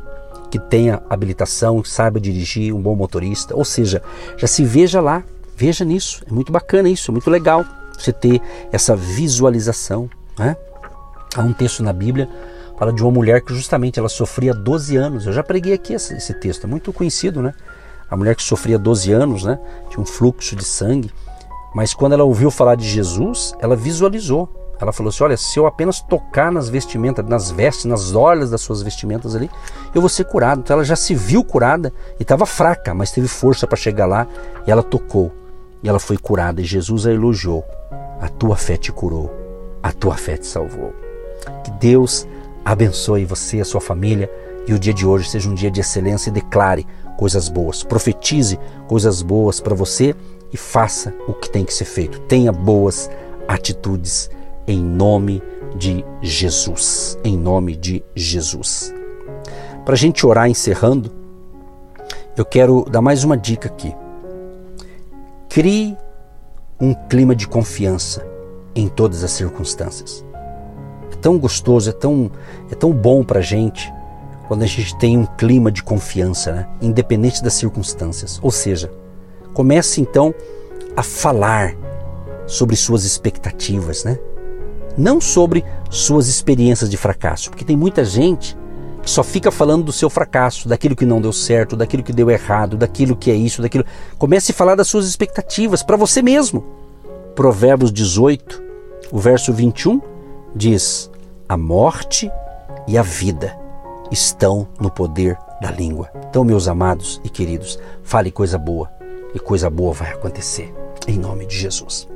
que 0.49 0.57
tenha 0.57 1.01
habilitação, 1.09 1.83
saiba 1.83 2.19
dirigir, 2.19 2.73
um 2.73 2.81
bom 2.81 2.95
motorista. 2.95 3.55
Ou 3.55 3.65
seja, 3.65 4.01
já 4.37 4.47
se 4.47 4.63
veja 4.63 5.01
lá, 5.01 5.23
veja 5.57 5.83
nisso. 5.83 6.23
É 6.29 6.31
muito 6.31 6.51
bacana 6.51 6.87
isso, 6.87 7.11
é 7.11 7.13
muito 7.13 7.29
legal 7.29 7.65
você 8.03 8.13
ter 8.13 8.41
essa 8.71 8.95
visualização. 8.95 10.09
Né? 10.37 10.55
Há 11.35 11.41
um 11.41 11.53
texto 11.53 11.83
na 11.83 11.93
Bíblia 11.93 12.29
fala 12.77 12.91
de 12.91 13.01
uma 13.01 13.11
mulher 13.11 13.41
que 13.41 13.53
justamente 13.53 13.99
ela 13.99 14.09
sofria 14.09 14.53
12 14.53 14.95
anos. 14.97 15.25
Eu 15.25 15.33
já 15.33 15.43
preguei 15.43 15.73
aqui 15.73 15.93
esse, 15.93 16.13
esse 16.15 16.33
texto, 16.33 16.65
é 16.65 16.67
muito 16.67 16.91
conhecido, 16.91 17.41
né? 17.41 17.53
A 18.09 18.15
mulher 18.15 18.35
que 18.35 18.43
sofria 18.43 18.77
12 18.77 19.11
anos, 19.11 19.43
né? 19.43 19.59
Tinha 19.89 20.01
um 20.01 20.05
fluxo 20.05 20.55
de 20.55 20.63
sangue. 20.63 21.09
Mas 21.73 21.93
quando 21.93 22.13
ela 22.13 22.23
ouviu 22.23 22.51
falar 22.51 22.75
de 22.75 22.87
Jesus, 22.87 23.53
ela 23.59 23.75
visualizou. 23.75 24.49
Ela 24.79 24.91
falou 24.91 25.09
assim: 25.09 25.23
Olha, 25.23 25.37
se 25.37 25.57
eu 25.57 25.65
apenas 25.65 26.01
tocar 26.01 26.51
nas 26.51 26.69
vestimentas, 26.69 27.25
nas 27.25 27.49
vestes, 27.49 27.85
nas 27.85 28.13
orlas 28.13 28.49
das 28.49 28.61
suas 28.61 28.81
vestimentas 28.81 29.35
ali, 29.35 29.49
eu 29.93 30.01
vou 30.01 30.09
ser 30.09 30.25
curado. 30.25 30.59
Então 30.59 30.75
ela 30.75 30.83
já 30.83 30.95
se 30.95 31.15
viu 31.15 31.43
curada 31.43 31.91
e 32.19 32.23
estava 32.23 32.45
fraca, 32.45 32.93
mas 32.93 33.11
teve 33.11 33.27
força 33.27 33.65
para 33.65 33.77
chegar 33.77 34.05
lá 34.05 34.27
e 34.67 34.71
ela 34.71 34.83
tocou. 34.83 35.31
E 35.81 35.89
ela 35.89 35.99
foi 35.99 36.17
curada 36.17 36.61
e 36.61 36.65
Jesus 36.65 37.05
a 37.05 37.11
elogiou. 37.11 37.63
A 38.19 38.29
tua 38.29 38.55
fé 38.55 38.77
te 38.77 38.91
curou, 38.91 39.31
a 39.81 39.91
tua 39.91 40.15
fé 40.15 40.37
te 40.37 40.45
salvou. 40.45 40.93
Que 41.63 41.71
Deus 41.71 42.27
abençoe 42.63 43.25
você, 43.25 43.59
a 43.59 43.65
sua 43.65 43.81
família 43.81 44.29
e 44.67 44.73
o 44.73 44.79
dia 44.79 44.93
de 44.93 45.05
hoje 45.05 45.29
seja 45.29 45.49
um 45.49 45.53
dia 45.53 45.69
de 45.69 45.81
excelência 45.81 46.29
e 46.29 46.33
declare 46.33 46.87
coisas 47.17 47.49
boas. 47.49 47.83
Profetize 47.83 48.59
coisas 48.87 49.21
boas 49.21 49.59
para 49.59 49.75
você 49.75 50.15
e 50.51 50.57
faça 50.57 51.13
o 51.27 51.33
que 51.33 51.49
tem 51.49 51.63
que 51.63 51.73
ser 51.73 51.85
feito. 51.85 52.19
Tenha 52.21 52.51
boas 52.51 53.09
atitudes 53.47 54.29
em 54.67 54.81
nome 54.81 55.41
de 55.75 56.03
Jesus. 56.21 57.17
Em 57.23 57.37
nome 57.37 57.75
de 57.75 58.03
Jesus. 58.15 58.93
Para 59.83 59.93
a 59.93 59.97
gente 59.97 60.25
orar 60.25 60.49
encerrando, 60.49 61.11
eu 62.35 62.43
quero 62.43 62.85
dar 62.89 63.01
mais 63.01 63.23
uma 63.23 63.37
dica 63.37 63.67
aqui. 63.67 63.93
Crie 65.47 65.95
um 66.79 66.93
clima 66.93 67.35
de 67.35 67.47
confiança 67.47 68.25
em 68.75 68.87
todas 68.87 69.23
as 69.23 69.31
circunstâncias. 69.31 70.25
É 71.11 71.15
tão 71.15 71.37
gostoso, 71.37 71.89
é 71.89 71.93
tão, 71.93 72.31
é 72.71 72.75
tão 72.75 72.91
bom 72.91 73.23
para 73.23 73.39
a 73.39 73.43
gente 73.43 73.93
quando 74.47 74.63
a 74.63 74.67
gente 74.67 74.95
tem 74.97 75.17
um 75.17 75.25
clima 75.25 75.71
de 75.71 75.81
confiança, 75.81 76.51
né? 76.51 76.67
independente 76.81 77.43
das 77.43 77.53
circunstâncias. 77.53 78.39
Ou 78.43 78.51
seja, 78.51 78.91
Comece 79.55 80.01
então 80.01 80.35
a 80.97 81.01
falar 81.01 81.73
sobre 82.45 82.75
suas 82.75 83.05
expectativas, 83.05 84.03
né? 84.03 84.19
Não 84.97 85.21
sobre 85.21 85.63
suas 85.89 86.27
experiências 86.27 86.89
de 86.89 86.97
fracasso, 86.97 87.49
porque 87.49 87.63
tem 87.63 87.77
muita 87.77 88.03
gente 88.03 88.55
só 89.05 89.23
fica 89.23 89.51
falando 89.51 89.83
do 89.83 89.91
seu 89.91 90.09
fracasso, 90.09 90.67
daquilo 90.67 90.95
que 90.95 91.05
não 91.05 91.21
deu 91.21 91.31
certo, 91.31 91.75
daquilo 91.75 92.03
que 92.03 92.11
deu 92.11 92.29
errado, 92.29 92.75
daquilo 92.75 93.15
que 93.15 93.29
é 93.29 93.35
isso, 93.35 93.61
daquilo. 93.61 93.85
Comece 94.17 94.51
a 94.51 94.55
falar 94.55 94.75
das 94.75 94.87
suas 94.87 95.05
expectativas 95.05 95.83
para 95.83 95.95
você 95.95 96.21
mesmo. 96.21 96.65
Provérbios 97.35 97.91
18, 97.91 98.63
o 99.11 99.19
verso 99.19 99.53
21 99.53 100.01
diz: 100.55 101.11
A 101.47 101.55
morte 101.55 102.31
e 102.87 102.97
a 102.97 103.03
vida 103.03 103.55
estão 104.11 104.67
no 104.79 104.89
poder 104.89 105.37
da 105.61 105.71
língua. 105.71 106.09
Então, 106.29 106.43
meus 106.43 106.67
amados 106.67 107.21
e 107.23 107.29
queridos, 107.29 107.79
fale 108.03 108.31
coisa 108.31 108.57
boa, 108.57 108.89
e 109.33 109.39
coisa 109.39 109.69
boa 109.69 109.93
vai 109.93 110.11
acontecer. 110.11 110.73
Em 111.07 111.17
nome 111.19 111.45
de 111.45 111.55
Jesus. 111.55 112.07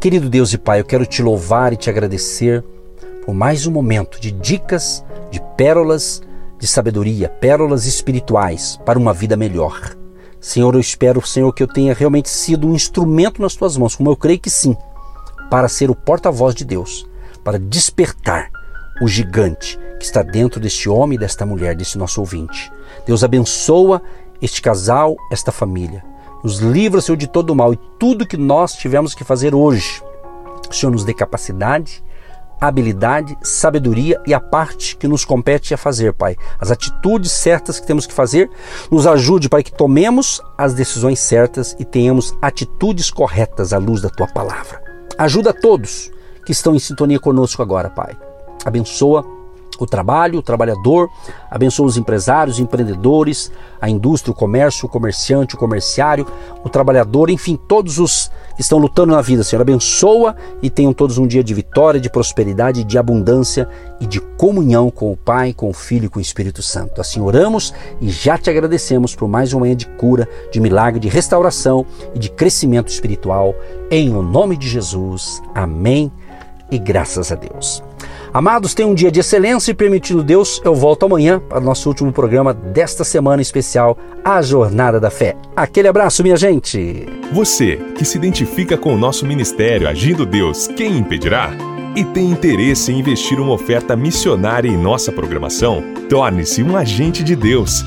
Querido 0.00 0.28
Deus 0.28 0.52
e 0.52 0.58
Pai, 0.58 0.80
eu 0.80 0.84
quero 0.84 1.06
te 1.06 1.22
louvar 1.22 1.72
e 1.72 1.76
te 1.76 1.88
agradecer 1.88 2.64
por 3.24 3.34
mais 3.34 3.66
um 3.66 3.70
momento 3.70 4.20
de 4.20 4.30
dicas, 4.30 5.04
de 5.30 5.40
pérolas 5.56 6.22
de 6.58 6.66
sabedoria, 6.66 7.28
pérolas 7.28 7.86
espirituais 7.86 8.78
para 8.84 8.98
uma 8.98 9.12
vida 9.12 9.36
melhor. 9.36 9.94
Senhor, 10.40 10.74
eu 10.74 10.80
espero, 10.80 11.26
Senhor, 11.26 11.52
que 11.52 11.62
eu 11.62 11.68
tenha 11.68 11.94
realmente 11.94 12.28
sido 12.28 12.66
um 12.66 12.74
instrumento 12.74 13.42
nas 13.42 13.54
tuas 13.54 13.76
mãos, 13.76 13.96
como 13.96 14.10
eu 14.10 14.16
creio 14.16 14.38
que 14.38 14.50
sim, 14.50 14.76
para 15.50 15.68
ser 15.68 15.90
o 15.90 15.94
porta-voz 15.94 16.54
de 16.54 16.64
Deus, 16.64 17.06
para 17.42 17.58
despertar 17.58 18.50
o 19.00 19.08
gigante 19.08 19.78
que 19.98 20.04
está 20.04 20.22
dentro 20.22 20.60
deste 20.60 20.88
homem 20.88 21.18
desta 21.18 21.44
mulher, 21.46 21.74
desse 21.74 21.98
nosso 21.98 22.20
ouvinte. 22.20 22.72
Deus 23.06 23.24
abençoa 23.24 24.02
este 24.40 24.60
casal, 24.60 25.16
esta 25.30 25.50
família. 25.50 26.04
Nos 26.44 26.58
livra, 26.58 27.00
Senhor, 27.00 27.16
de 27.16 27.26
todo 27.26 27.50
o 27.50 27.56
mal 27.56 27.72
e 27.72 27.80
tudo 27.98 28.26
que 28.26 28.36
nós 28.36 28.74
tivemos 28.74 29.14
que 29.14 29.24
fazer 29.24 29.54
hoje. 29.54 30.02
O 30.70 30.74
Senhor 30.74 30.92
nos 30.92 31.04
dê 31.04 31.14
capacidade, 31.14 32.02
habilidade, 32.60 33.36
sabedoria 33.42 34.20
e 34.26 34.32
a 34.32 34.40
parte 34.40 34.96
que 34.96 35.08
nos 35.08 35.24
compete 35.24 35.74
a 35.74 35.76
fazer, 35.76 36.12
Pai. 36.12 36.36
As 36.58 36.70
atitudes 36.70 37.32
certas 37.32 37.78
que 37.78 37.86
temos 37.86 38.06
que 38.06 38.12
fazer, 38.12 38.50
nos 38.90 39.06
ajude, 39.06 39.48
Pai, 39.48 39.62
que 39.62 39.72
tomemos 39.72 40.40
as 40.56 40.74
decisões 40.74 41.18
certas 41.18 41.76
e 41.78 41.84
tenhamos 41.84 42.36
atitudes 42.40 43.10
corretas 43.10 43.72
à 43.72 43.78
luz 43.78 44.00
da 44.00 44.08
Tua 44.08 44.26
palavra. 44.26 44.82
Ajuda 45.18 45.50
a 45.50 45.54
todos 45.54 46.10
que 46.44 46.52
estão 46.52 46.74
em 46.74 46.78
sintonia 46.78 47.18
conosco 47.18 47.62
agora, 47.62 47.90
Pai. 47.90 48.16
Abençoa 48.64 49.35
o 49.78 49.86
trabalho, 49.86 50.38
o 50.38 50.42
trabalhador, 50.42 51.08
abençoa 51.50 51.86
os 51.86 51.96
empresários, 51.96 52.58
empreendedores, 52.58 53.50
a 53.80 53.88
indústria, 53.88 54.32
o 54.32 54.34
comércio, 54.34 54.86
o 54.86 54.88
comerciante, 54.88 55.54
o 55.54 55.58
comerciário, 55.58 56.26
o 56.64 56.68
trabalhador, 56.68 57.30
enfim, 57.30 57.56
todos 57.56 57.98
os 57.98 58.30
que 58.56 58.62
estão 58.62 58.78
lutando 58.78 59.12
na 59.12 59.20
vida, 59.20 59.44
Senhor. 59.44 59.60
Abençoa 59.60 60.34
e 60.62 60.70
tenham 60.70 60.92
todos 60.92 61.18
um 61.18 61.26
dia 61.26 61.44
de 61.44 61.52
vitória, 61.52 62.00
de 62.00 62.08
prosperidade, 62.08 62.84
de 62.84 62.98
abundância 62.98 63.68
e 64.00 64.06
de 64.06 64.18
comunhão 64.18 64.90
com 64.90 65.12
o 65.12 65.16
Pai, 65.16 65.52
com 65.52 65.68
o 65.68 65.74
Filho 65.74 66.06
e 66.06 66.08
com 66.08 66.18
o 66.18 66.22
Espírito 66.22 66.62
Santo. 66.62 67.00
Assim 67.00 67.20
oramos 67.20 67.74
e 68.00 68.08
já 68.08 68.38
te 68.38 68.48
agradecemos 68.48 69.14
por 69.14 69.28
mais 69.28 69.52
uma 69.52 69.60
manhã 69.60 69.76
de 69.76 69.86
cura, 69.86 70.26
de 70.50 70.58
milagre, 70.58 70.98
de 70.98 71.08
restauração 71.08 71.84
e 72.14 72.18
de 72.18 72.30
crescimento 72.30 72.88
espiritual. 72.88 73.54
Em 73.90 74.14
o 74.14 74.22
nome 74.22 74.56
de 74.56 74.68
Jesus. 74.68 75.42
Amém. 75.54 76.10
E 76.70 76.78
graças 76.78 77.30
a 77.30 77.34
Deus. 77.34 77.82
Amados, 78.36 78.74
tenham 78.74 78.90
um 78.90 78.94
dia 78.94 79.10
de 79.10 79.18
excelência 79.18 79.70
e 79.70 79.74
permitindo 79.74 80.22
Deus, 80.22 80.60
eu 80.62 80.74
volto 80.74 81.06
amanhã 81.06 81.40
para 81.40 81.56
o 81.58 81.64
nosso 81.64 81.88
último 81.88 82.12
programa 82.12 82.52
desta 82.52 83.02
semana 83.02 83.40
especial, 83.40 83.96
A 84.22 84.42
Jornada 84.42 85.00
da 85.00 85.08
Fé. 85.08 85.34
Aquele 85.56 85.88
abraço, 85.88 86.22
minha 86.22 86.36
gente! 86.36 87.06
Você 87.32 87.76
que 87.96 88.04
se 88.04 88.18
identifica 88.18 88.76
com 88.76 88.94
o 88.94 88.98
nosso 88.98 89.24
ministério 89.24 89.88
Agindo 89.88 90.26
Deus, 90.26 90.66
quem 90.66 90.98
impedirá? 90.98 91.50
E 91.96 92.04
tem 92.04 92.30
interesse 92.30 92.92
em 92.92 92.98
investir 92.98 93.40
uma 93.40 93.54
oferta 93.54 93.96
missionária 93.96 94.68
em 94.68 94.76
nossa 94.76 95.10
programação? 95.10 95.82
Torne-se 96.06 96.62
um 96.62 96.76
agente 96.76 97.24
de 97.24 97.34
Deus 97.34 97.86